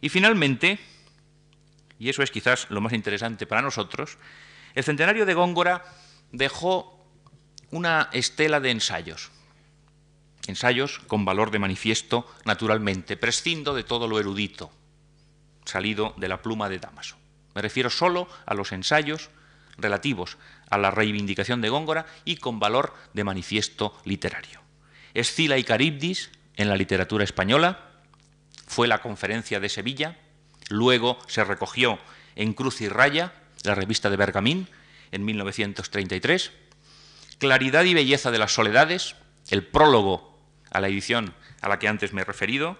[0.00, 0.78] Y finalmente,
[1.98, 4.18] y eso es quizás lo más interesante para nosotros,
[4.74, 5.84] el centenario de Góngora
[6.32, 7.06] dejó
[7.70, 9.30] una estela de ensayos,
[10.46, 14.70] ensayos con valor de manifiesto, naturalmente, prescindo de todo lo erudito,
[15.64, 17.16] salido de la pluma de Damaso.
[17.54, 19.30] Me refiero solo a los ensayos
[19.76, 20.38] relativos
[20.70, 24.60] a la reivindicación de Góngora y con valor de manifiesto literario.
[25.14, 27.78] Escila y Caribdis en la literatura española,
[28.66, 30.18] fue la conferencia de Sevilla,
[30.68, 31.98] luego se recogió
[32.36, 33.32] en Cruz y Raya,
[33.64, 34.68] la revista de Bergamín,
[35.10, 36.52] en 1933,
[37.38, 39.16] Claridad y Belleza de las Soledades,
[39.50, 40.38] el prólogo
[40.70, 42.76] a la edición a la que antes me he referido,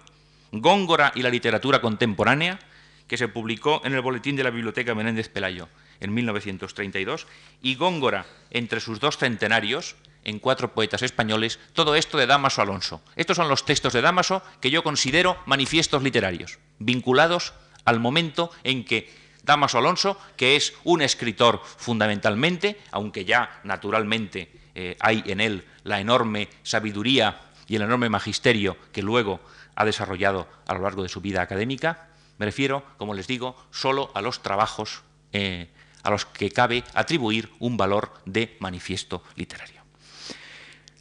[0.51, 2.59] Góngora y la literatura contemporánea,
[3.07, 5.67] que se publicó en el Boletín de la Biblioteca Menéndez Pelayo
[5.99, 7.27] en 1932,
[7.61, 13.01] y Góngora entre sus dos centenarios, en cuatro poetas españoles, todo esto de Damaso Alonso.
[13.15, 17.53] Estos son los textos de Damaso que yo considero manifiestos literarios, vinculados
[17.89, 19.09] al momento en que
[19.43, 25.99] Damaso Alonso, que es un escritor fundamentalmente, aunque ya naturalmente eh, hay en él la
[25.99, 29.39] enorme sabiduría y el enorme magisterio que luego
[29.75, 34.11] ha desarrollado a lo largo de su vida académica, me refiero, como les digo, solo
[34.13, 35.01] a los trabajos
[35.33, 35.69] eh,
[36.03, 39.81] a los que cabe atribuir un valor de manifiesto literario.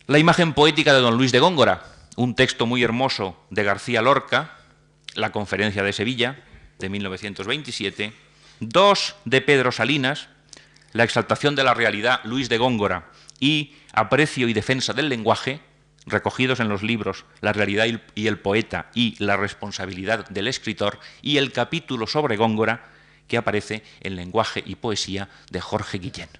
[0.07, 1.85] La imagen poética de don Luis de Góngora,
[2.16, 4.57] un texto muy hermoso de García Lorca,
[5.14, 6.44] La Conferencia de Sevilla,
[6.78, 8.12] de 1927,
[8.60, 10.28] dos de Pedro Salinas,
[10.92, 13.10] La exaltación de la realidad, Luis de Góngora,
[13.40, 15.60] y Aprecio y defensa del lenguaje,
[16.06, 21.36] recogidos en los libros La realidad y el poeta y La responsabilidad del escritor, y
[21.36, 22.90] el capítulo sobre Góngora,
[23.28, 26.30] que aparece en Lenguaje y Poesía de Jorge Guillén.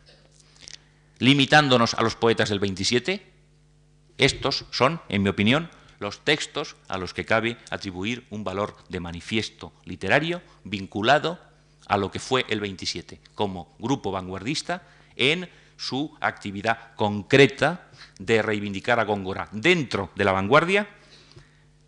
[1.19, 3.27] Limitándonos a los poetas del 27,
[4.17, 9.01] estos son, en mi opinión, los textos a los que cabe atribuir un valor de
[9.01, 11.39] manifiesto literario vinculado
[11.87, 14.83] a lo que fue el 27 como grupo vanguardista
[15.17, 20.89] en su actividad concreta de reivindicar a Góngora dentro de la vanguardia,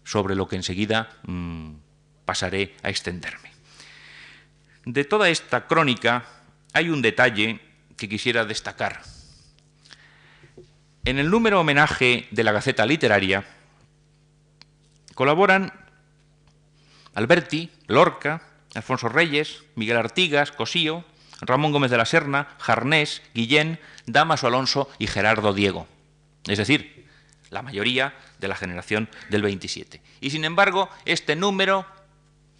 [0.04, 1.74] sobre lo que enseguida mm,
[2.24, 3.50] pasaré a extenderme.
[4.84, 6.24] De toda esta crónica
[6.72, 7.60] hay un detalle
[7.96, 9.02] que quisiera destacar.
[11.04, 13.44] En el número homenaje de la Gaceta Literaria
[15.20, 15.70] colaboran
[17.12, 18.40] Alberti, Lorca,
[18.74, 21.04] Alfonso Reyes, Miguel Artigas, Cosío,
[21.42, 25.86] Ramón Gómez de la Serna, Jarnés, Guillén, Damaso Alonso y Gerardo Diego.
[26.46, 27.06] Es decir,
[27.50, 30.00] la mayoría de la generación del 27.
[30.22, 31.84] Y sin embargo, este número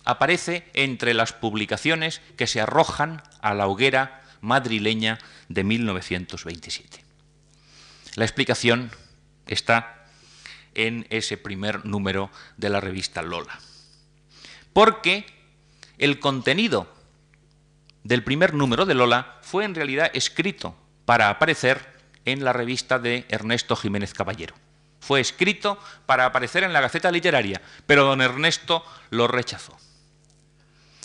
[0.05, 5.19] aparece entre las publicaciones que se arrojan a la hoguera madrileña
[5.49, 7.03] de 1927.
[8.17, 8.91] La explicación
[9.47, 10.00] está
[10.75, 13.59] en ese primer número de la revista Lola.
[14.73, 15.27] Porque
[15.99, 16.89] el contenido
[18.05, 23.25] del primer número de Lola fue en realidad escrito para aparecer en la revista de
[23.29, 24.55] Ernesto Jiménez Caballero.
[25.01, 29.77] Fue escrito para aparecer en la Gaceta Literaria, pero don Ernesto lo rechazó.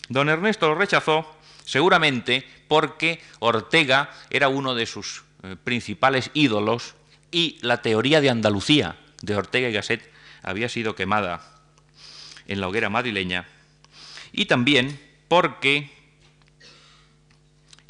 [0.10, 6.95] Don Ernesto lo rechazó seguramente porque Ortega era uno de sus eh, principales ídolos
[7.32, 10.10] y la teoría de Andalucía de Ortega y Gasset
[10.44, 11.42] había sido quemada
[12.48, 13.48] en la hoguera madrileña
[14.32, 15.92] y también porque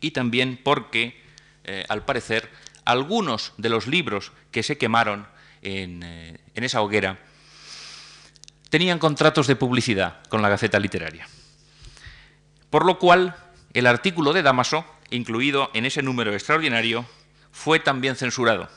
[0.01, 1.21] y también porque
[1.63, 2.49] eh, al parecer
[2.85, 5.27] algunos de los libros que se quemaron
[5.61, 7.19] en, eh, en esa hoguera
[8.69, 11.27] tenían contratos de publicidad con la Gaceta Literaria.
[12.69, 13.35] Por lo cual,
[13.73, 17.05] el artículo de Damaso, incluido en ese número extraordinario,
[17.51, 18.69] fue también censurado.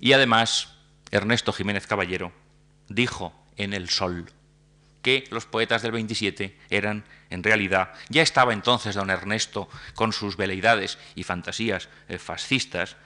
[0.00, 0.77] Y además,
[1.10, 2.32] Ernesto Jiménez Caballero
[2.88, 4.30] dijo en El Sol
[5.02, 10.36] que los poetas del 27 eran, en realidad, ya estaba entonces don Ernesto con sus
[10.36, 12.96] veleidades y fantasías eh, fascistas,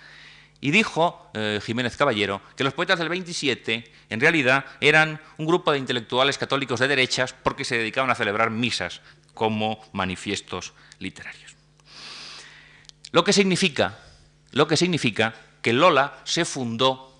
[0.60, 5.72] y dijo eh, Jiménez Caballero que los poetas del 27 en realidad eran un grupo
[5.72, 9.00] de intelectuales católicos de derechas porque se dedicaban a celebrar misas
[9.34, 11.56] como manifiestos literarios.
[13.10, 13.98] Lo que significa,
[14.52, 17.12] lo que significa que Lola se fundó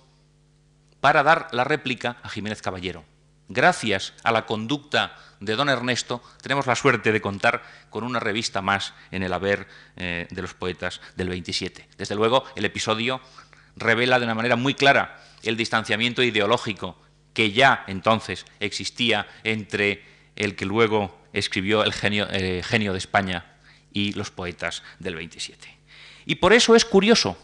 [1.03, 3.03] para dar la réplica a Jiménez Caballero.
[3.49, 8.61] Gracias a la conducta de don Ernesto, tenemos la suerte de contar con una revista
[8.61, 11.89] más en el haber eh, de los poetas del 27.
[11.97, 13.19] Desde luego, el episodio
[13.75, 16.97] revela de una manera muy clara el distanciamiento ideológico
[17.33, 20.05] que ya entonces existía entre
[20.37, 23.57] el que luego escribió el genio, eh, genio de España
[23.91, 25.67] y los poetas del 27.
[26.25, 27.37] Y por eso es curioso,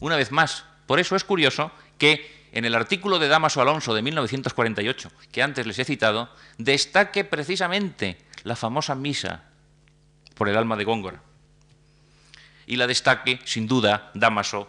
[0.00, 4.02] una vez más, por eso es curioso que en el artículo de Damaso Alonso de
[4.02, 9.44] 1948, que antes les he citado, destaque precisamente la famosa misa
[10.34, 11.22] por el alma de Góngora.
[12.66, 14.68] Y la destaque, sin duda, Damaso,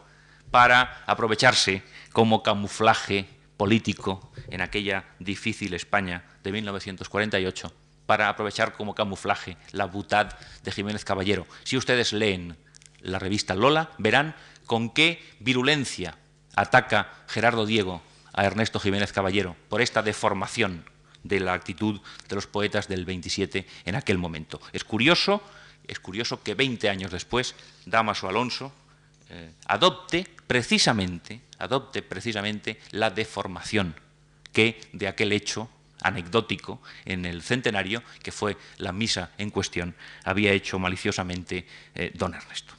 [0.51, 7.73] para aprovecharse como camuflaje político en aquella difícil España de 1948,
[8.05, 11.45] para aprovechar como camuflaje la butad de Jiménez Caballero.
[11.63, 12.55] Si ustedes leen
[13.01, 14.35] la revista Lola, verán
[14.65, 16.17] con qué virulencia
[16.57, 18.01] ataca Gerardo Diego
[18.33, 20.83] a Ernesto Jiménez Caballero por esta deformación
[21.23, 24.59] de la actitud de los poetas del 27 en aquel momento.
[24.73, 25.41] Es curioso,
[25.87, 28.73] es curioso que 20 años después Damaso Alonso
[29.29, 33.95] eh, adopte precisamente, adopte precisamente la deformación
[34.51, 35.69] que de aquel hecho
[36.01, 42.33] anecdótico en el centenario, que fue la misa en cuestión, había hecho maliciosamente eh, don
[42.33, 42.73] Ernesto.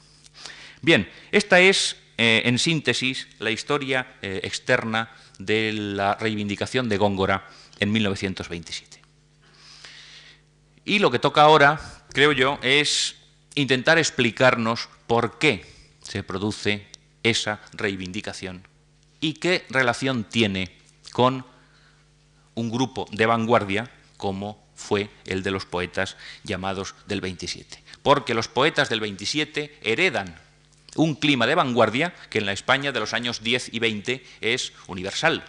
[0.81, 7.47] Bien, esta es eh, en síntesis, la historia eh, externa de la reivindicación de Góngora
[7.79, 8.99] en 1927.
[10.83, 11.79] Y lo que toca ahora,
[12.11, 13.15] creo yo, es
[13.55, 15.65] intentar explicarnos por qué
[16.01, 16.87] se produce
[17.23, 18.67] esa reivindicación
[19.21, 20.75] y qué relación tiene
[21.13, 21.45] con
[22.53, 27.81] un grupo de vanguardia como fue el de los poetas llamados del 27.
[28.03, 30.35] Porque los poetas del 27 heredan
[30.95, 34.73] un clima de vanguardia que en la España de los años 10 y 20 es
[34.87, 35.43] universal.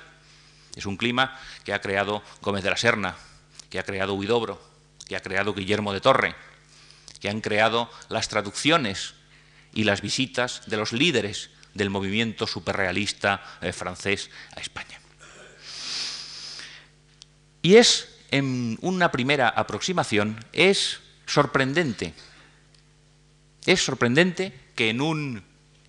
[0.76, 3.16] Es un clima que ha creado Gómez de la Serna,
[3.68, 4.62] que ha creado Huidobro,
[5.06, 6.34] que ha creado Guillermo de Torre,
[7.20, 9.14] que han creado las traducciones
[9.72, 15.00] y las visitas de los líderes del movimiento superrealista eh, francés a España.
[17.62, 22.14] Y es, en una primera aproximación, es sorprendente,
[23.66, 25.42] es sorprendente que en un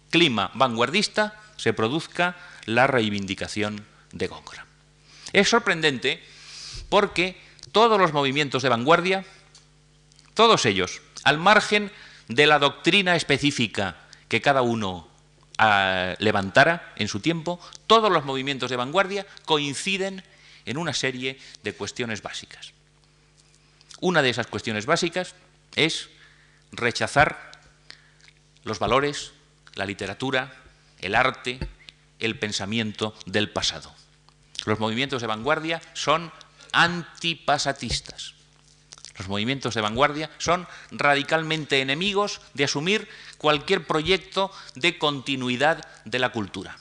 [0.09, 4.65] clima vanguardista se produzca la reivindicación de Góngora.
[5.33, 6.21] Es sorprendente
[6.89, 7.39] porque
[7.71, 9.25] todos los movimientos de vanguardia,
[10.33, 11.91] todos ellos, al margen
[12.27, 13.95] de la doctrina específica
[14.27, 15.07] que cada uno
[15.57, 20.23] ah, levantara en su tiempo, todos los movimientos de vanguardia coinciden
[20.65, 22.73] en una serie de cuestiones básicas.
[23.99, 25.35] Una de esas cuestiones básicas
[25.75, 26.09] es
[26.71, 27.50] rechazar
[28.63, 29.33] los valores,
[29.75, 30.53] la literatura,
[30.99, 31.59] el arte,
[32.19, 33.93] el pensamiento del pasado.
[34.65, 36.31] Los movimientos de vanguardia son
[36.71, 38.35] antipasatistas.
[39.17, 46.31] Los movimientos de vanguardia son radicalmente enemigos de asumir cualquier proyecto de continuidad de la
[46.31, 46.77] cultura.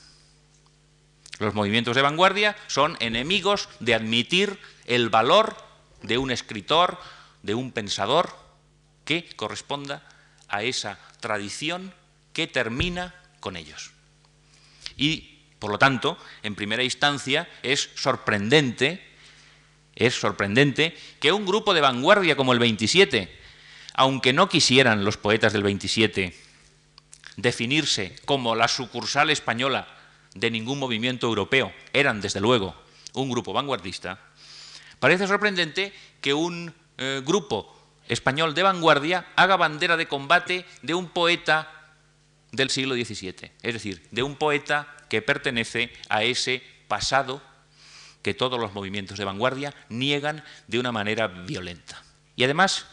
[1.39, 5.55] Los movimientos de vanguardia son enemigos de admitir el valor
[6.03, 6.99] de un escritor,
[7.41, 8.35] de un pensador
[9.05, 10.07] que corresponda
[10.51, 11.93] a esa tradición
[12.33, 13.91] que termina con ellos.
[14.97, 19.01] Y, por lo tanto, en primera instancia, es sorprendente,
[19.95, 23.39] es sorprendente que un grupo de vanguardia como el 27,
[23.93, 26.35] aunque no quisieran los poetas del 27
[27.37, 29.87] definirse como la sucursal española
[30.35, 32.75] de ningún movimiento europeo, eran desde luego
[33.13, 34.19] un grupo vanguardista,
[34.99, 37.80] parece sorprendente que un eh, grupo
[38.11, 41.71] español de vanguardia haga bandera de combate de un poeta
[42.51, 47.41] del siglo XVII, es decir, de un poeta que pertenece a ese pasado
[48.21, 52.03] que todos los movimientos de vanguardia niegan de una manera violenta.
[52.35, 52.85] Y además,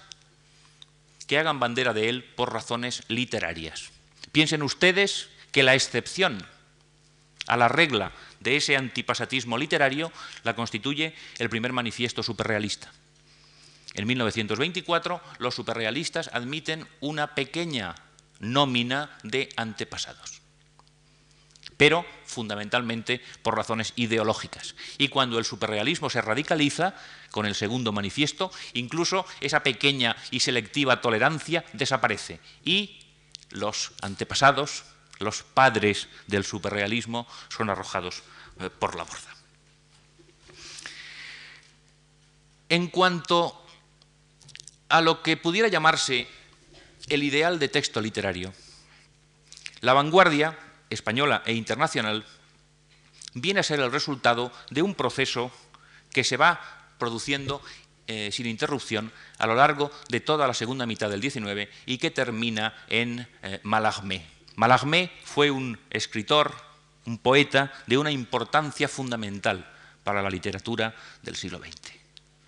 [1.27, 3.91] que hagan bandera de él por razones literarias.
[4.31, 6.47] Piensen ustedes que la excepción
[7.49, 10.13] a la regla de ese antipasatismo literario
[10.45, 12.93] la constituye el primer manifiesto superrealista.
[13.99, 17.97] En 1924 los superrealistas admiten una pequeña
[18.39, 20.41] nómina de antepasados,
[21.77, 24.77] pero fundamentalmente por razones ideológicas.
[24.99, 26.95] Y cuando el superrealismo se radicaliza,
[27.33, 33.01] con el segundo manifiesto, incluso esa pequeña y selectiva tolerancia desaparece y
[33.51, 34.85] los antepasados,
[35.19, 38.23] los padres del superrealismo, son arrojados
[38.61, 39.35] eh, por la borda.
[42.69, 43.65] En cuanto
[44.89, 46.27] a lo que pudiera llamarse
[47.09, 48.53] el ideal de texto literario.
[49.81, 50.59] La vanguardia
[50.91, 52.25] española e internacional
[53.35, 55.53] viene a ser el resultado de un proceso
[56.13, 56.61] que se va
[56.99, 57.63] produciendo
[58.07, 62.11] eh, sin interrupción a lo largo de toda la segunda mitad del XIX y que
[62.11, 63.61] termina en eh.
[63.63, 66.55] Mallarmé fue un escritor,
[67.05, 69.71] un poeta de una importancia fundamental
[70.03, 71.93] para la literatura del siglo XX.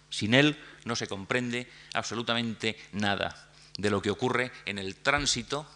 [0.08, 5.66] Sin él no se comprende absolutamente nada de lo que ocurre en el tránsito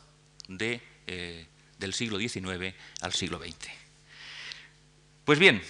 [0.59, 1.47] eh,
[1.79, 3.69] del siglo XIX al siglo XX.
[5.25, 5.63] Pues bien,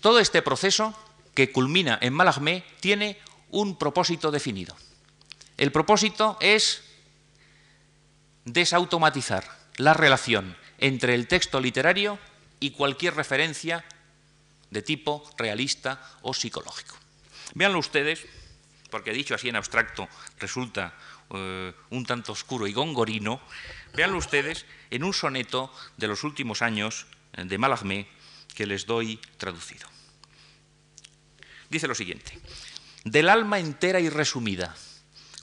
[0.00, 0.94] todo este proceso
[1.34, 3.18] que culmina en Malagmé tiene
[3.50, 4.76] un propósito definido.
[5.56, 6.82] El propósito es
[8.44, 9.44] desautomatizar
[9.76, 12.18] la relación entre el texto literario
[12.60, 13.84] y cualquier referencia
[14.70, 16.99] de tipo realista o psicológico.
[17.54, 18.26] Véanlo ustedes
[18.90, 20.92] porque dicho así en abstracto resulta
[21.30, 23.40] eh, un tanto oscuro y gongorino,
[23.94, 28.08] véanlo ustedes en un soneto de los últimos años eh, de Malagmé
[28.54, 29.88] que les doy traducido.
[31.70, 32.36] Dice lo siguiente,
[33.04, 34.74] del alma entera y resumida,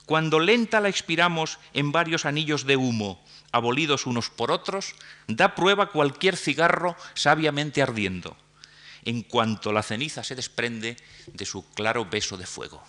[0.04, 4.94] cuando lenta la expiramos en varios anillos de humo, abolidos unos por otros,
[5.26, 8.36] da prueba cualquier cigarro sabiamente ardiendo,
[9.04, 10.96] en cuanto la ceniza se desprende
[11.26, 12.82] de su claro beso de fuego.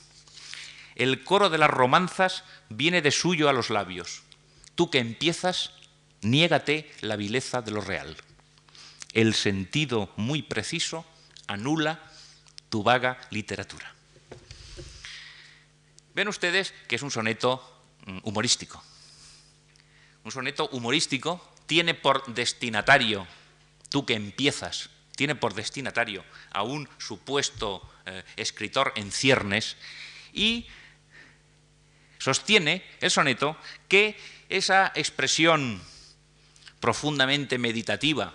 [0.95, 4.23] El coro de las romanzas viene de suyo a los labios.
[4.75, 5.71] Tú que empiezas,
[6.21, 8.17] niégate la vileza de lo real.
[9.13, 11.05] El sentido muy preciso
[11.47, 11.99] anula
[12.69, 13.93] tu vaga literatura.
[16.13, 17.63] Ven ustedes que es un soneto
[18.05, 18.83] mm, humorístico.
[20.23, 23.25] Un soneto humorístico tiene por destinatario,
[23.89, 24.89] tú que empiezas,
[25.19, 29.75] tiene por destinatario a un supuesto eh, escritor en ciernes
[30.31, 30.65] y
[32.19, 33.57] Sostiene el soneto
[33.89, 34.15] que
[34.47, 35.81] esa expresión
[36.79, 38.33] profundamente meditativa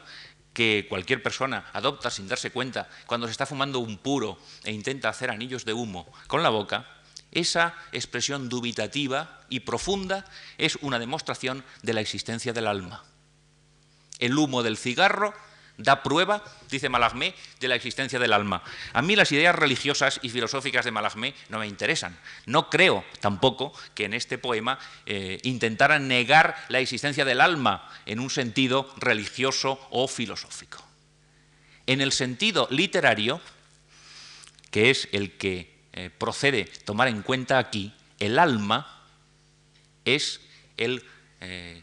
[0.53, 5.09] que cualquier persona adopta sin darse cuenta cuando se está fumando un puro e intenta
[5.09, 6.87] hacer anillos de humo con la boca,
[7.32, 10.26] esa expresión dubitativa y profunda
[10.59, 13.05] es una demostración de la existencia del alma.
[14.18, 15.32] El humo del cigarro
[15.77, 18.62] da prueba, dice Malagmé, de la existencia del alma.
[18.93, 22.16] A mí las ideas religiosas y filosóficas de Malagmé no me interesan.
[22.47, 28.20] No creo tampoco que en este poema eh, intentaran negar la existencia del alma en
[28.20, 30.85] un sentido religioso o filosófico.
[31.87, 33.41] En el sentido literario,
[34.70, 39.03] que es el que eh, procede tomar en cuenta aquí, el alma
[40.05, 40.41] es
[40.77, 41.05] el
[41.41, 41.83] eh,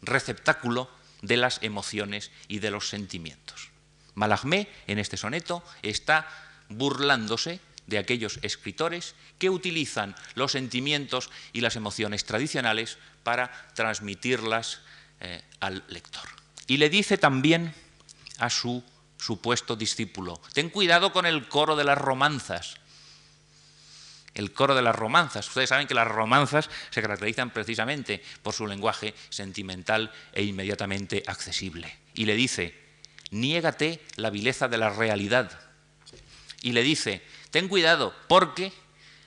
[0.00, 0.88] receptáculo
[1.22, 3.70] de las emociones y de los sentimientos.
[4.14, 6.28] Malagmé, en este soneto, está
[6.68, 14.80] burlándose de aquellos escritores que utilizan los sentimientos y las emociones tradicionales para transmitirlas
[15.20, 16.28] eh, al lector.
[16.66, 17.74] Y le dice también
[18.38, 18.84] a su
[19.18, 22.76] supuesto discípulo, ten cuidado con el coro de las romanzas,
[24.34, 25.48] el coro de las romanzas.
[25.48, 31.98] Ustedes saben que las romanzas se caracterizan precisamente por su lenguaje sentimental e inmediatamente accesible.
[32.14, 32.74] Y le dice,
[33.30, 35.58] niégate la vileza de la realidad.
[36.62, 38.72] Y le dice, ten cuidado, porque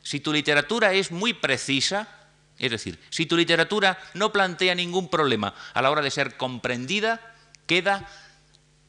[0.02, 2.08] si tu literatura es muy precisa,
[2.58, 7.36] es decir, si tu literatura no plantea ningún problema a la hora de ser comprendida,
[7.68, 8.10] queda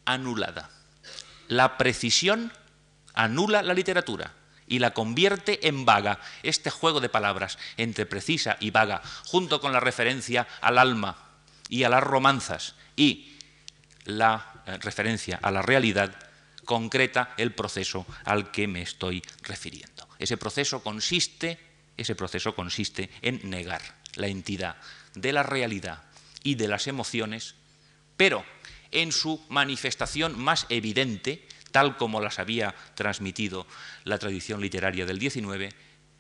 [0.05, 0.71] anulada.
[1.49, 2.53] La precisión
[3.15, 4.33] anula la literatura
[4.69, 6.21] y la convierte en vaga.
[6.43, 11.17] Este juego de palabras entre precisa y vaga, junto con la referencia al alma
[11.69, 13.37] y a las romanzas y
[14.05, 16.15] la eh, referencia a la realidad,
[16.65, 20.09] concreta el proceso al que me estoy refiriendo.
[20.19, 21.59] Ese proceso consiste,
[21.97, 23.83] ese proceso consiste en negar
[24.15, 24.77] la entidad
[25.15, 26.03] de la realidad
[26.43, 27.55] y de las emociones,
[28.17, 28.45] pero
[28.91, 31.47] en su manifestación más evidente,
[31.77, 33.67] tal como las había transmitido
[34.05, 35.75] la tradición literaria del XIX,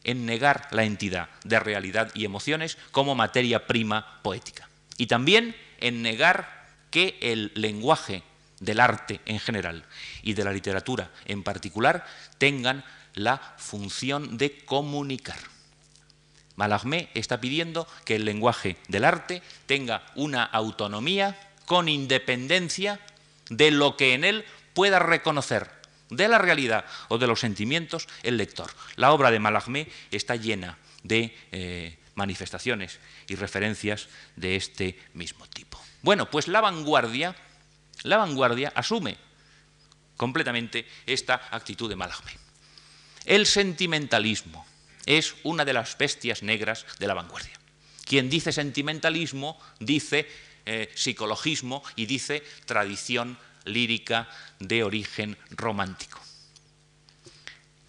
[0.04, 4.68] en negar la entidad de realidad y emociones como materia prima poética.
[4.98, 8.22] Y también en negar que el lenguaje
[8.60, 9.86] del arte en general
[10.22, 12.04] y de la literatura en particular
[12.36, 12.84] tengan
[13.14, 15.38] la función de comunicar.
[16.56, 21.34] Malagmé está pidiendo que el lenguaje del arte tenga una autonomía
[21.64, 23.00] con independencia
[23.48, 24.44] de lo que en él
[24.76, 25.70] pueda reconocer
[26.10, 28.70] de la realidad o de los sentimientos el lector.
[28.96, 35.82] La obra de Malagmé está llena de eh, manifestaciones y referencias de este mismo tipo.
[36.02, 37.34] Bueno, pues la vanguardia,
[38.02, 39.16] la vanguardia asume
[40.18, 42.32] completamente esta actitud de Malagmé.
[43.24, 44.66] El sentimentalismo
[45.06, 47.58] es una de las bestias negras de la vanguardia.
[48.04, 50.28] Quien dice sentimentalismo dice
[50.66, 56.20] eh, psicologismo y dice tradición lírica de origen romántico.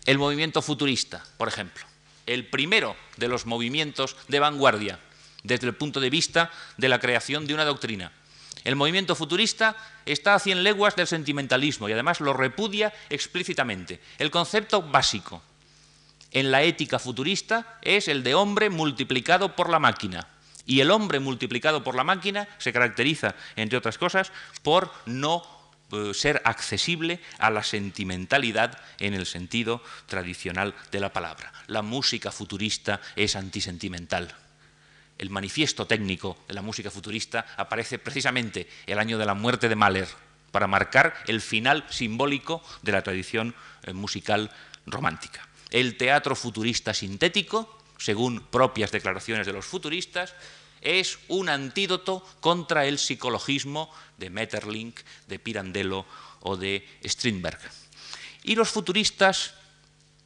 [0.06, 1.84] El movimiento futurista, por ejemplo,
[2.26, 5.00] el primero de los movimientos de vanguardia
[5.44, 8.12] desde el punto de vista de la creación de una doctrina.
[8.64, 14.02] El movimiento futurista está a cien leguas del sentimentalismo y además lo repudia explícitamente.
[14.18, 15.42] El concepto básico
[16.32, 20.28] en la ética futurista es el de hombre multiplicado por la máquina.
[20.66, 25.57] Y el hombre multiplicado por la máquina se caracteriza, entre otras cosas, por no
[26.14, 31.54] ser accesible a la sentimentalidad en el sentido tradicional de la palabra.
[31.68, 34.36] La música futurista es antisentimental.
[35.18, 39.76] El manifiesto técnico de la música futurista aparece precisamente el año de la muerte de
[39.76, 40.08] Mahler,
[40.52, 44.52] para marcar el final simbólico de la tradición eh, musical
[44.86, 45.48] romántica.
[45.70, 50.34] El teatro futurista sintético, según propias declaraciones de los futuristas,
[50.82, 56.06] es un antídoto contra el psicologismo de Metterlink, de Pirandello
[56.42, 57.60] o de Strindberg.
[58.44, 59.54] Y los futuristas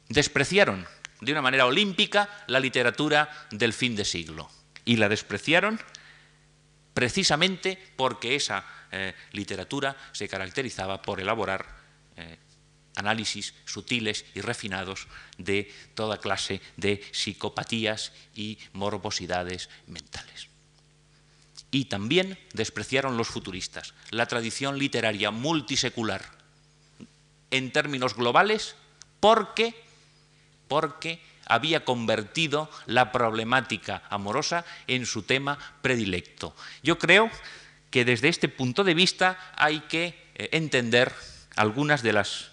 [0.08, 0.86] despreciaron
[1.20, 4.50] de una manera olímpica la literatura del fin de siglo.
[4.84, 5.80] Y la despreciaron
[6.94, 11.64] precisamente porque esa eh, literatura se caracterizaba por elaborar
[12.16, 12.36] eh,
[12.96, 15.06] análisis sutiles y refinados
[15.38, 20.48] de toda clase de psicopatías y morbosidades mentales.
[21.70, 26.22] Y también despreciaron los futuristas la tradición literaria multisecular
[27.50, 28.76] en términos globales
[29.20, 29.74] porque,
[30.68, 36.54] porque había convertido la problemática amorosa en su tema predilecto.
[36.82, 37.30] Yo creo
[37.90, 41.12] que desde este punto de vista hay que eh, entender
[41.56, 42.51] algunas de las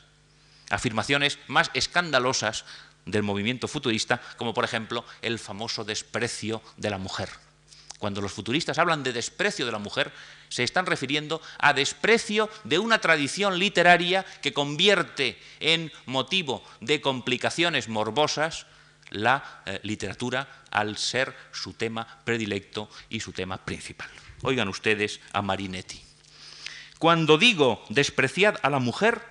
[0.69, 2.65] afirmaciones más escandalosas
[3.05, 7.29] del movimiento futurista, como por ejemplo el famoso desprecio de la mujer.
[7.99, 10.11] Cuando los futuristas hablan de desprecio de la mujer,
[10.47, 17.89] se están refiriendo a desprecio de una tradición literaria que convierte en motivo de complicaciones
[17.89, 18.65] morbosas
[19.09, 24.09] la eh, literatura al ser su tema predilecto y su tema principal.
[24.43, 26.01] Oigan ustedes a Marinetti.
[26.99, 29.21] Cuando digo despreciad a la mujer,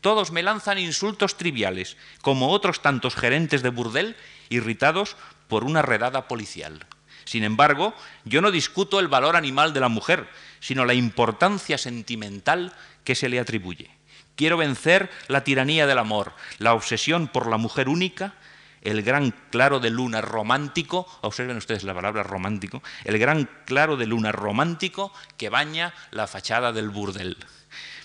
[0.00, 4.16] todos me lanzan insultos triviales, como otros tantos gerentes de burdel
[4.48, 5.16] irritados
[5.48, 6.86] por una redada policial.
[7.24, 7.94] Sin embargo,
[8.24, 10.28] yo no discuto el valor animal de la mujer,
[10.60, 12.72] sino la importancia sentimental
[13.04, 13.90] que se le atribuye.
[14.34, 18.34] Quiero vencer la tiranía del amor, la obsesión por la mujer única,
[18.82, 24.06] el gran claro de luna romántico, observen ustedes la palabra romántico, el gran claro de
[24.06, 27.36] luna romántico que baña la fachada del burdel.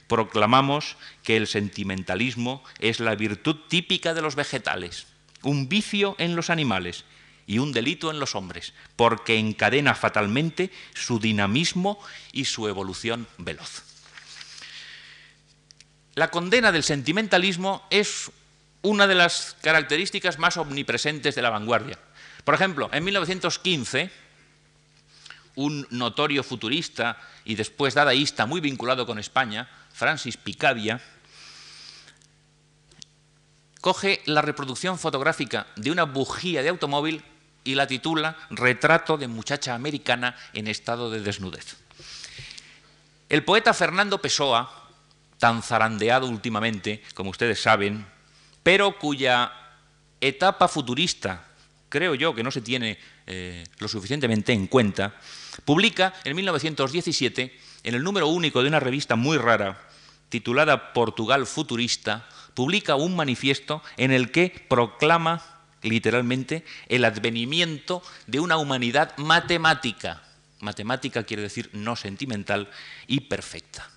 [0.07, 5.07] Proclamamos que el sentimentalismo es la virtud típica de los vegetales,
[5.41, 7.05] un vicio en los animales
[7.45, 11.99] y un delito en los hombres, porque encadena fatalmente su dinamismo
[12.31, 13.83] y su evolución veloz.
[16.15, 18.31] La condena del sentimentalismo es
[18.83, 21.97] una de las características más omnipresentes de la vanguardia.
[22.43, 24.11] Por ejemplo, en 1915,
[25.55, 30.99] un notorio futurista y después dadaísta muy vinculado con España, Francis Picabia,
[33.79, 37.23] coge la reproducción fotográfica de una bujía de automóvil
[37.63, 41.77] y la titula Retrato de muchacha americana en estado de desnudez.
[43.29, 44.89] El poeta Fernando Pessoa,
[45.37, 48.05] tan zarandeado últimamente, como ustedes saben,
[48.63, 49.51] pero cuya
[50.19, 51.45] etapa futurista,
[51.89, 55.15] creo yo que no se tiene eh, lo suficientemente en cuenta,
[55.65, 59.81] publica en 1917, en el número único de una revista muy rara,
[60.29, 65.41] titulada Portugal Futurista, publica un manifiesto en el que proclama
[65.84, 70.23] literalmente, el advenimiento de una humanidad matemática.
[70.59, 72.69] Matemática quiere decir no sentimental
[73.05, 73.89] y perfecta.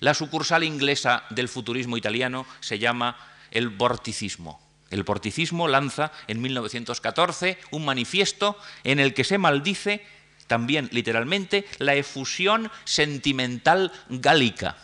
[0.00, 3.16] La sucursal inglesa del futurismo italiano se llama
[3.50, 4.60] el vorticismo.
[4.90, 10.06] El vorticismo lanza en 1914 un manifiesto en el que se maldice
[10.48, 14.76] también literalmente la efusión sentimental gálica.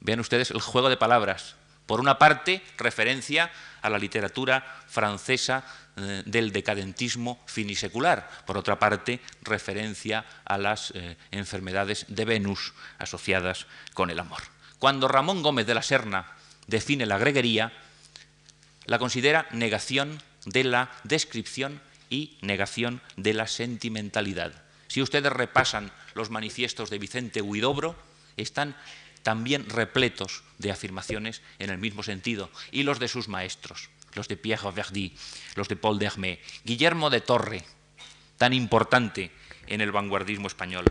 [0.00, 1.56] Vean ustedes el juego de palabras.
[1.86, 3.50] Por una parte, referencia
[3.80, 5.64] a la literatura francesa
[5.96, 8.28] eh, del decadentismo finisecular.
[8.44, 14.42] Por otra parte, referencia a las eh, enfermedades de Venus asociadas con el amor.
[14.78, 16.26] Cuando Ramón Gómez de la Serna
[16.66, 17.72] define la greguería,
[18.84, 21.80] la considera negación de la descripción
[22.10, 24.64] y negación de la sentimentalidad.
[24.88, 27.96] Si ustedes repasan los manifiestos de Vicente Huidobro,
[28.36, 28.76] están
[29.22, 34.36] también repletos de afirmaciones en el mismo sentido, y los de sus maestros, los de
[34.36, 35.16] Pierre Verdi,
[35.56, 37.64] los de Paul Dermé, Guillermo de Torre,
[38.38, 39.32] tan importante
[39.66, 40.84] en el vanguardismo español.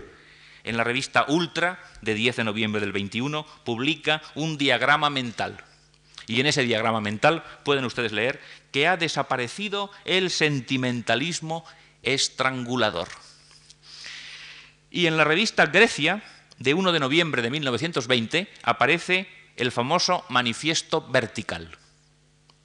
[0.63, 5.63] En la revista Ultra, de 10 de noviembre del 21, publica un diagrama mental.
[6.27, 11.65] Y en ese diagrama mental pueden ustedes leer que ha desaparecido el sentimentalismo
[12.03, 13.07] estrangulador.
[14.89, 16.23] Y en la revista Grecia,
[16.57, 21.77] de 1 de noviembre de 1920 aparece el famoso Manifiesto Vertical,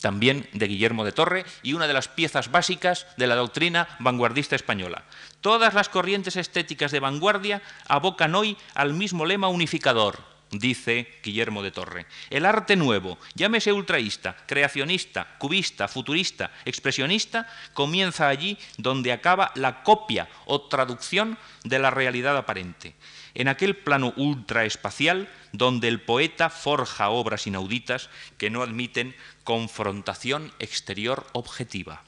[0.00, 4.56] también de Guillermo de Torre, y una de las piezas básicas de la doctrina vanguardista
[4.56, 5.04] española.
[5.40, 11.70] Todas las corrientes estéticas de vanguardia abocan hoy al mismo lema unificador, dice Guillermo de
[11.70, 12.06] Torre.
[12.30, 20.28] El arte nuevo, llámese ultraísta, creacionista, cubista, futurista, expresionista, comienza allí donde acaba la copia
[20.46, 22.94] o traducción de la realidad aparente
[23.34, 31.26] en aquel plano ultraespacial donde el poeta forja obras inauditas que no admiten confrontación exterior
[31.32, 32.02] objetiva.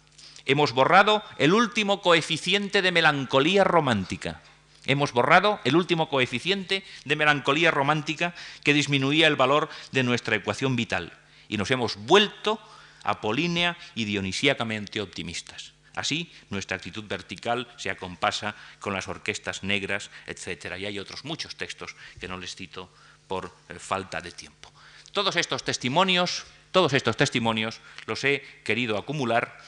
[0.45, 4.43] Hemos borrado el último coeficiente de melancolía romántica.
[4.87, 10.75] Hemos borrado el último coeficiente de melancolía romántica que disminuía el valor de nuestra ecuación
[10.77, 11.13] vital
[11.49, 12.59] y nos hemos vuelto
[13.05, 15.73] apolínea y dionisíacamente optimistas.
[15.95, 20.77] Así, nuestra actitud vertical se acompasa con las orquestas negras, etc.
[20.79, 22.91] Y hay otros muchos textos que no les cito
[23.29, 24.73] por eh, falta de tiempo.
[25.13, 29.59] Todos estos testimonios, todos estos testimonios los he querido acumular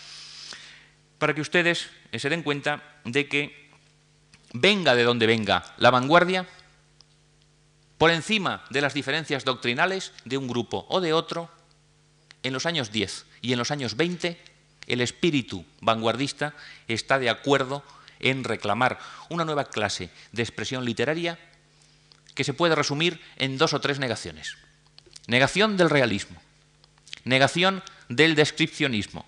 [1.18, 3.63] para que ustedes se den cuenta de que
[4.55, 6.48] venga de donde venga la vanguardia,
[7.98, 11.50] por encima de las diferencias doctrinales de un grupo o de otro,
[12.42, 14.40] en los años 10 y en los años 20
[14.86, 16.55] el espíritu vanguardista
[16.88, 17.82] está de acuerdo
[18.20, 18.98] en reclamar
[19.28, 21.38] una nueva clase de expresión literaria
[22.34, 24.57] que se puede resumir en dos o tres negaciones.
[25.26, 26.40] Negación del realismo,
[27.24, 29.24] negación del descripcionismo,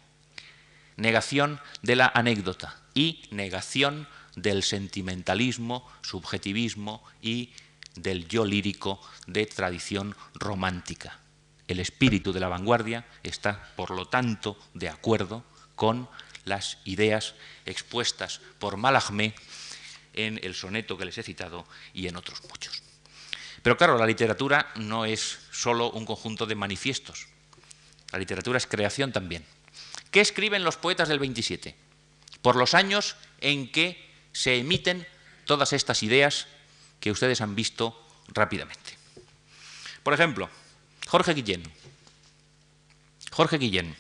[0.96, 4.06] negación de la anécdota y negación
[4.36, 7.52] del sentimentalismo, subjetivismo y
[7.96, 11.18] del yo lírico de tradición romántica.
[11.66, 16.08] El espíritu de la vanguardia está, por lo tanto, de acuerdo con
[16.44, 17.34] las ideas
[17.64, 19.34] expuestas por Malagmé
[20.12, 22.82] en el soneto que les he citado y en otros muchos.
[23.62, 27.26] Pero claro, la literatura no es solo un conjunto de manifiestos.
[28.12, 29.44] La literatura es creación también.
[30.12, 31.74] ¿Qué escriben los poetas del 27?
[32.42, 34.05] Por los años en que
[34.36, 35.06] se emiten
[35.44, 36.46] todas estas ideas
[37.00, 38.98] que ustedes han visto rápidamente.
[40.02, 40.50] Por ejemplo,
[41.06, 41.62] Jorge Guillén.
[43.30, 43.96] Jorge Guillén.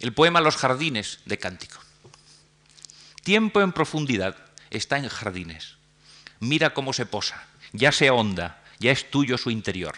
[0.00, 1.80] El poema Los jardines de Cántico.
[3.22, 4.36] Tiempo en profundidad
[4.70, 5.76] está en jardines.
[6.40, 9.94] Mira cómo se posa ya se honda, ya es tuyo su interior.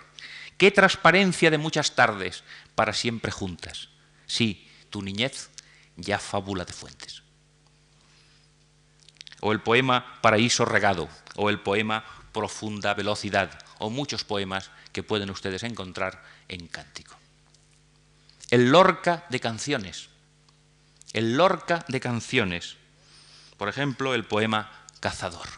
[0.57, 2.43] Qué transparencia de muchas tardes
[2.75, 3.89] para siempre juntas.
[4.27, 5.51] Sí, tu niñez
[5.97, 7.20] ya fábula de fuentes.
[9.41, 15.31] O el poema Paraíso regado, o el poema Profunda velocidad, o muchos poemas que pueden
[15.31, 17.17] ustedes encontrar en Cántico.
[18.51, 20.11] El Lorca de canciones.
[21.13, 22.77] El Lorca de canciones.
[23.57, 24.71] Por ejemplo, el poema
[25.01, 25.49] Cazador.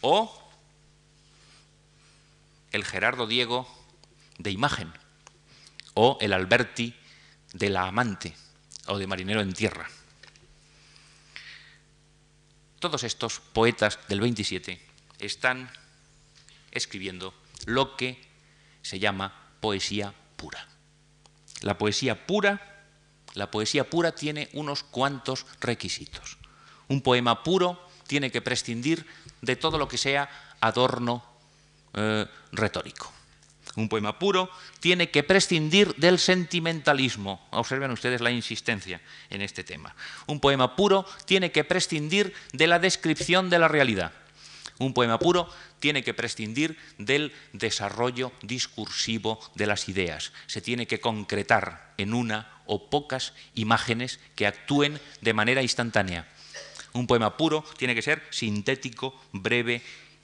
[0.00, 0.50] O
[2.72, 3.66] el Gerardo Diego
[4.38, 4.92] de imagen,
[5.94, 6.94] o el Alberti
[7.52, 8.36] de la amante,
[8.86, 9.88] o de marinero en tierra.
[12.78, 14.80] Todos estos poetas del 27
[15.18, 15.70] están
[16.70, 17.34] escribiendo
[17.66, 18.22] lo que
[18.82, 20.68] se llama poesía pura.
[21.62, 22.84] La poesía pura,
[23.34, 26.38] la poesía pura tiene unos cuantos requisitos.
[26.86, 29.06] Un poema puro tiene que prescindir
[29.42, 31.24] de todo lo que sea adorno
[31.94, 33.12] eh, retórico.
[33.78, 34.50] Un poema puro
[34.80, 37.46] tiene que prescindir del sentimentalismo.
[37.50, 39.00] Observen ustedes la insistencia
[39.30, 39.94] en este tema.
[40.26, 44.10] Un poema puro tiene que prescindir de la descripción de la realidad.
[44.80, 45.48] Un poema puro
[45.78, 50.32] tiene que prescindir del desarrollo discursivo de las ideas.
[50.48, 56.26] Se tiene que concretar en una o pocas imágenes que actúen de manera instantánea.
[56.94, 59.82] Un poema puro tiene que ser sintético, breve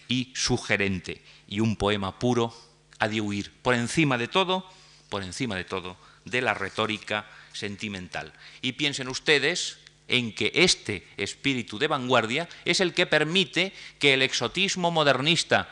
[0.09, 1.23] y sugerente.
[1.47, 2.53] Y un poema puro
[2.99, 4.69] ha de huir, por encima de todo,
[5.09, 8.33] por encima de todo, de la retórica sentimental.
[8.63, 9.79] Y piensen ustedes
[10.09, 15.69] en que este espíritu de vanguardia es el que permite que el exotismo modernista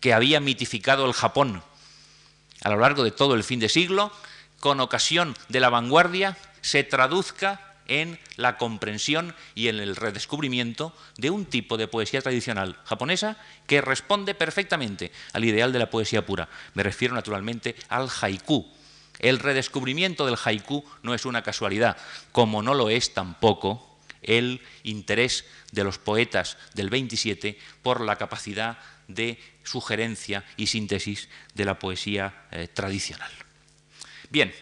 [0.00, 1.62] que había mitificado el Japón
[2.62, 4.12] a lo largo de todo el fin de siglo,
[4.60, 11.30] con ocasión de la vanguardia, se traduzca en la comprensión y en el redescubrimiento de
[11.30, 16.48] un tipo de poesía tradicional japonesa que responde perfectamente al ideal de la poesía pura.
[16.74, 18.66] Me refiero naturalmente al haiku.
[19.18, 21.96] El redescubrimiento del haiku no es una casualidad,
[22.32, 28.78] como no lo es tampoco el interés de los poetas del 27 por la capacidad
[29.08, 33.30] de sugerencia y síntesis de la poesía eh, tradicional.
[34.30, 34.54] Bien,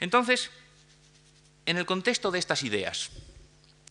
[0.00, 0.50] entonces,
[1.70, 3.10] en el contexto de estas ideas,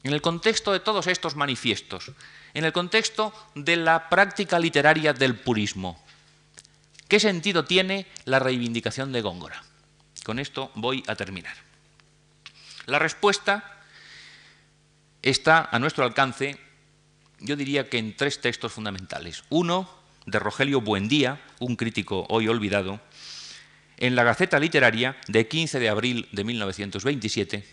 [0.03, 2.11] en el contexto de todos estos manifiestos,
[2.53, 6.03] en el contexto de la práctica literaria del purismo,
[7.07, 9.63] ¿qué sentido tiene la reivindicación de Góngora?
[10.25, 11.55] Con esto voy a terminar.
[12.85, 13.81] La respuesta
[15.21, 16.59] está a nuestro alcance,
[17.39, 19.45] yo diría que en tres textos fundamentales.
[19.49, 19.89] Uno,
[20.25, 22.99] de Rogelio Buendía, un crítico hoy olvidado,
[23.99, 27.65] en la Gaceta Literaria de 15 de abril de 1927,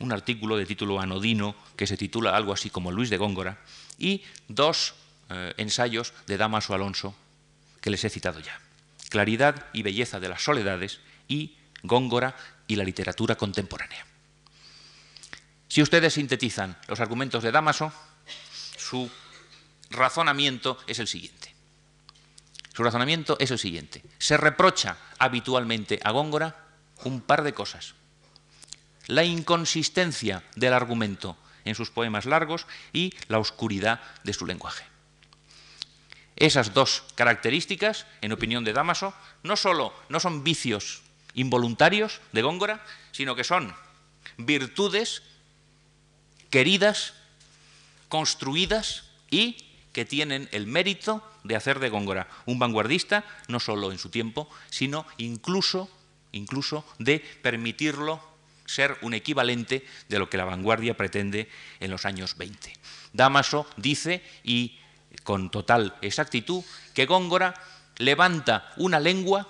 [0.00, 3.62] un artículo de título anodino que se titula algo así como Luis de Góngora,
[3.96, 4.94] y dos
[5.30, 7.14] eh, ensayos de Damaso Alonso
[7.80, 8.60] que les he citado ya.
[9.10, 10.98] Claridad y belleza de las soledades
[11.28, 12.34] y Góngora
[12.66, 14.04] y la literatura contemporánea.
[15.68, 17.92] Si ustedes sintetizan los argumentos de Damaso,
[18.76, 19.08] su
[19.90, 21.43] razonamiento es el siguiente.
[22.74, 24.02] Su razonamiento es el siguiente.
[24.18, 26.56] Se reprocha habitualmente a Góngora
[27.04, 27.94] un par de cosas.
[29.06, 34.84] La inconsistencia del argumento en sus poemas largos y la oscuridad de su lenguaje.
[36.36, 39.14] Esas dos características, en opinión de Damaso,
[39.44, 41.02] no solo no son vicios
[41.34, 43.74] involuntarios de Góngora, sino que son
[44.36, 45.22] virtudes
[46.50, 47.14] queridas,
[48.08, 49.63] construidas y
[49.94, 54.50] que tienen el mérito de hacer de Góngora un vanguardista, no solo en su tiempo,
[54.68, 55.88] sino incluso,
[56.32, 58.20] incluso de permitirlo
[58.66, 61.48] ser un equivalente de lo que la vanguardia pretende
[61.80, 62.72] en los años 20.
[63.12, 64.78] Damaso dice, y
[65.22, 67.54] con total exactitud, que Góngora
[67.96, 69.46] levanta una lengua,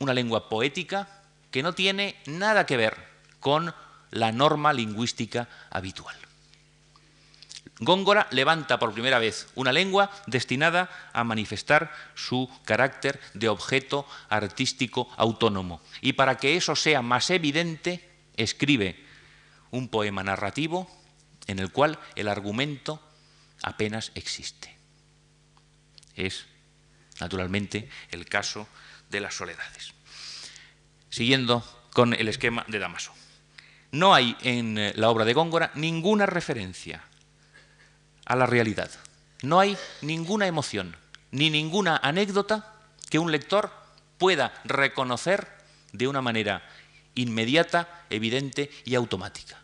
[0.00, 2.96] una lengua poética, que no tiene nada que ver
[3.40, 3.74] con
[4.10, 6.16] la norma lingüística habitual.
[7.84, 15.10] Góngora levanta por primera vez una lengua destinada a manifestar su carácter de objeto artístico
[15.16, 15.82] autónomo.
[16.00, 19.04] Y para que eso sea más evidente, escribe
[19.72, 20.88] un poema narrativo
[21.48, 23.02] en el cual el argumento
[23.64, 24.76] apenas existe.
[26.14, 26.46] Es,
[27.18, 28.68] naturalmente, el caso
[29.10, 29.92] de las soledades.
[31.10, 33.12] Siguiendo con el esquema de Damaso.
[33.90, 37.02] No hay en eh, la obra de Góngora ninguna referencia
[38.24, 38.90] a la realidad.
[39.42, 40.96] No hay ninguna emoción,
[41.30, 42.74] ni ninguna anécdota
[43.10, 43.70] que un lector
[44.18, 45.48] pueda reconocer
[45.92, 46.62] de una manera
[47.14, 49.58] inmediata, evidente y automática.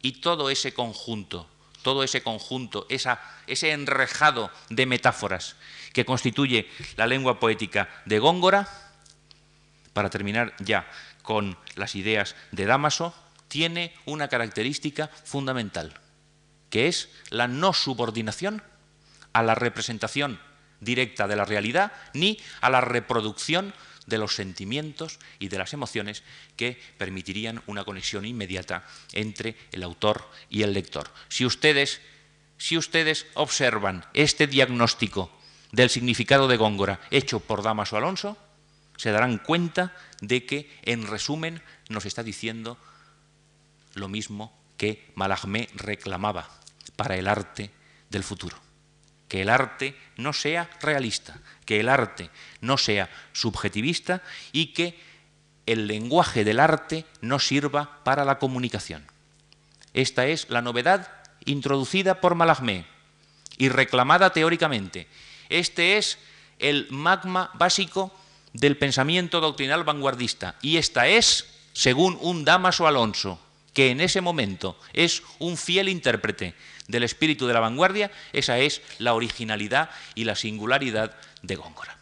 [0.00, 1.48] Y todo ese conjunto,
[1.82, 5.56] todo ese conjunto, ese enrejado de metáforas
[5.92, 8.68] que constituye la lengua poética de Góngora,
[9.92, 10.88] para terminar ya
[11.22, 13.14] con las ideas de Damaso,
[13.48, 15.92] tiene una característica fundamental,
[16.70, 18.62] que es la no subordinación
[19.32, 20.40] a la representación
[20.80, 23.74] directa de la realidad ni a la reproducción
[24.06, 26.22] de los sentimientos y de las emociones
[26.56, 31.10] que permitirían una conexión inmediata entre el autor y el lector.
[31.28, 32.00] Si ustedes,
[32.58, 35.30] si ustedes observan este diagnóstico
[35.72, 38.36] del significado de Góngora hecho por Damaso Alonso,
[38.96, 42.76] se darán cuenta de que, en resumen, nos está diciendo
[43.94, 46.48] lo mismo que Malagmé reclamaba
[46.96, 47.70] para el arte
[48.08, 48.56] del futuro.
[49.28, 52.30] Que el arte no sea realista, que el arte
[52.62, 54.22] no sea subjetivista
[54.52, 54.98] y que
[55.66, 59.04] el lenguaje del arte no sirva para la comunicación.
[59.92, 61.12] Esta es la novedad
[61.44, 62.86] introducida por Malagmé
[63.58, 65.08] y reclamada teóricamente.
[65.50, 66.18] Este es
[66.58, 68.18] el magma básico
[68.54, 73.38] del pensamiento doctrinal vanguardista y esta es, según un Damaso Alonso,
[73.72, 76.54] que en ese momento es un fiel intérprete
[76.88, 81.96] del espíritu de la vanguardia, esa es la originalidad y la singularidad de Góngora.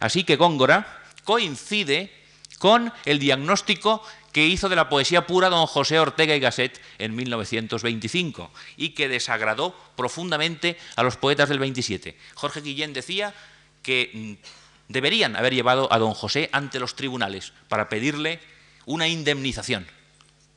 [0.00, 2.12] Así que Góngora coincide
[2.58, 7.14] con el diagnóstico que hizo de la poesía pura don José Ortega y Gasset en
[7.14, 12.16] 1925 y que desagradó profundamente a los poetas del 27.
[12.34, 13.34] Jorge Guillén decía
[13.82, 18.40] que mm, deberían haber llevado a don José ante los tribunales para pedirle
[18.86, 19.86] una indemnización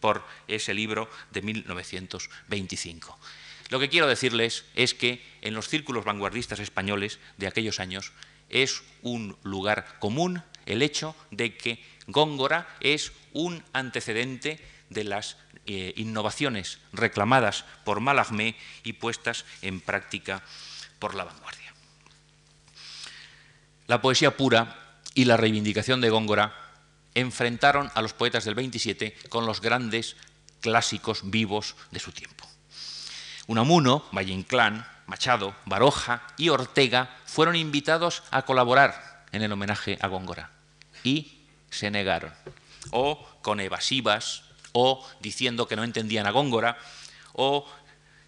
[0.01, 3.17] por ese libro de 1925.
[3.69, 8.11] Lo que quiero decirles es que en los círculos vanguardistas españoles de aquellos años
[8.49, 15.93] es un lugar común el hecho de que Góngora es un antecedente de las eh,
[15.95, 20.43] innovaciones reclamadas por Malagmé y puestas en práctica
[20.99, 21.73] por la vanguardia.
[23.87, 26.60] La poesía pura y la reivindicación de Góngora
[27.15, 30.15] enfrentaron a los poetas del 27 con los grandes
[30.61, 32.47] clásicos vivos de su tiempo.
[33.47, 40.07] Unamuno, Valle Inclán, Machado, Baroja y Ortega fueron invitados a colaborar en el homenaje a
[40.07, 40.51] Góngora
[41.03, 42.33] y se negaron,
[42.91, 44.43] o con evasivas,
[44.73, 46.77] o diciendo que no entendían a Góngora,
[47.33, 47.67] o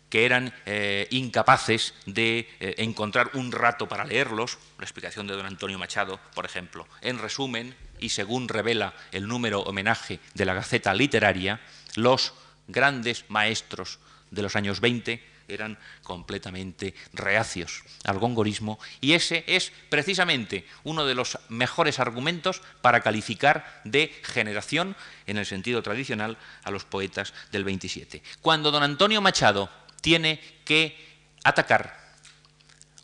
[0.09, 5.45] que eran eh, incapaces de eh, encontrar un rato para leerlos, la explicación de don
[5.45, 6.87] Antonio Machado, por ejemplo.
[7.01, 11.61] En resumen, y según revela el número homenaje de la Gaceta Literaria,
[11.95, 12.33] los
[12.67, 13.99] grandes maestros
[14.31, 21.15] de los años 20 eran completamente reacios al gongorismo y ese es precisamente uno de
[21.15, 24.95] los mejores argumentos para calificar de generación,
[25.27, 28.23] en el sentido tradicional, a los poetas del 27.
[28.41, 29.69] Cuando don Antonio Machado
[30.01, 30.97] tiene que
[31.43, 31.97] atacar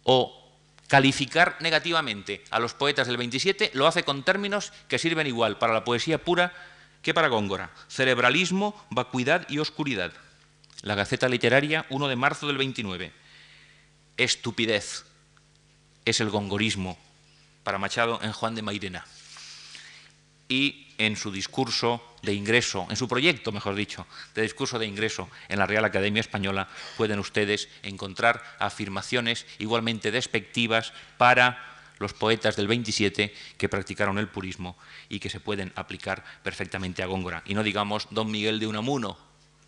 [0.03, 0.38] o
[0.89, 5.73] calificar negativamente a los poetas del 27, lo hace con términos que sirven igual para
[5.73, 6.51] la poesía pura
[7.03, 7.69] que para Góngora.
[7.87, 10.11] Cerebralismo, vacuidad y oscuridad.
[10.81, 13.13] La Gaceta Literaria, 1 de marzo del 29.
[14.17, 15.05] Estupidez
[16.05, 16.97] es el gongorismo
[17.63, 19.05] para Machado en Juan de Mairena.
[20.49, 25.29] Y en su discurso de ingreso, en su proyecto, mejor dicho, de discurso de ingreso
[25.47, 31.65] en la Real Academia Española, pueden ustedes encontrar afirmaciones igualmente despectivas para
[31.99, 34.77] los poetas del 27 que practicaron el purismo
[35.07, 37.43] y que se pueden aplicar perfectamente a Góngora.
[37.45, 39.17] Y no digamos Don Miguel de Unamuno,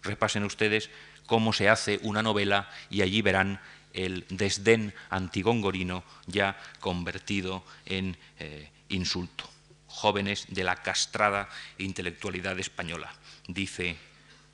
[0.02, 0.90] repasen ustedes
[1.28, 3.62] cómo se hace una novela y allí verán
[3.94, 9.51] el desdén antigongorino ya convertido en eh, insulto
[9.92, 13.14] jóvenes de la castrada intelectualidad española,
[13.48, 13.98] dice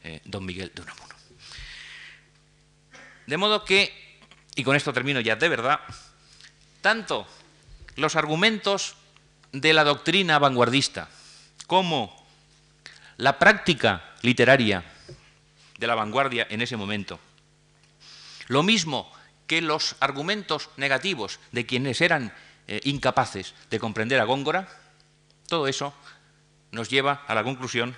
[0.03, 1.15] eh, don Miguel de Unamuno.
[3.27, 4.19] De modo que,
[4.55, 5.79] y con esto termino ya de verdad,
[6.81, 7.27] tanto
[7.95, 8.95] los argumentos
[9.51, 11.09] de la doctrina vanguardista
[11.67, 12.25] como
[13.17, 14.83] la práctica literaria
[15.77, 17.19] de la vanguardia en ese momento
[18.47, 19.11] Lo mismo
[19.45, 22.33] que los argumentos negativos de quienes eran
[22.67, 24.67] eh, incapaces de comprender a Góngora,
[25.47, 25.93] todo eso
[26.71, 27.95] nos lleva a la conclusión,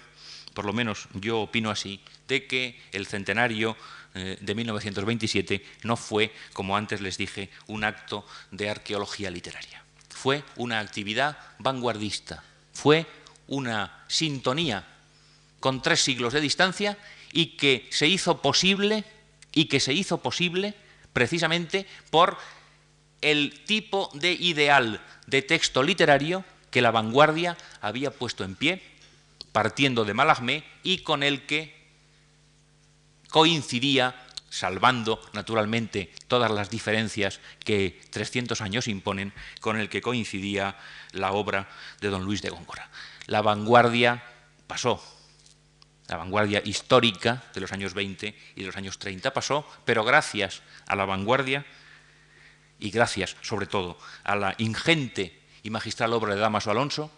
[0.54, 3.76] por lo menos yo opino así, de que el centenario
[4.16, 9.84] eh, de 1927 no fue, como antes les dije, un acto de arqueología literaria.
[10.10, 12.44] Fue una actividad vanguardista,
[12.74, 13.06] fue
[13.48, 14.88] una sintonía
[15.60, 16.98] con tres siglos de distancia
[17.32, 19.04] y que se hizo posible
[19.52, 20.74] y que se hizo posible
[21.14, 22.38] precisamente por
[23.22, 28.82] el tipo de ideal de texto literario que la vanguardia había puesto en pie,
[29.52, 31.78] partiendo de Malagmé y con el que
[33.30, 34.16] coincidía,
[34.50, 40.76] salvando naturalmente todas las diferencias que 300 años imponen, con el que coincidía
[41.12, 41.70] la obra
[42.02, 42.90] de don Luis de Góngora.
[43.28, 44.24] La vanguardia
[44.66, 45.04] pasó,
[46.08, 50.62] la vanguardia histórica de los años 20 y de los años 30 pasó, pero gracias
[50.88, 51.66] a la vanguardia
[52.80, 57.12] y gracias sobre todo a la ingente y magistral obra de Damaso Alonso,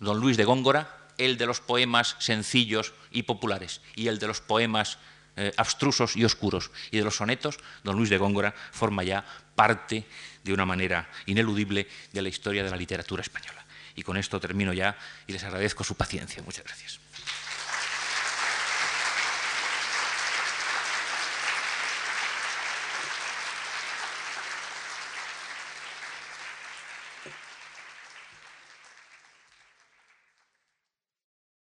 [0.00, 4.40] don Luis de Góngora, el de los poemas sencillos y populares y el de los
[4.40, 4.98] poemas
[5.36, 9.24] eh, abstrusos y oscuros y de los sonetos, don Luis de Góngora forma ya
[9.54, 10.06] parte
[10.42, 13.64] de una manera ineludible de la historia de la literatura española.
[13.96, 16.42] Y con esto termino ya y les agradezco su paciencia.
[16.42, 17.03] Muchas gracias.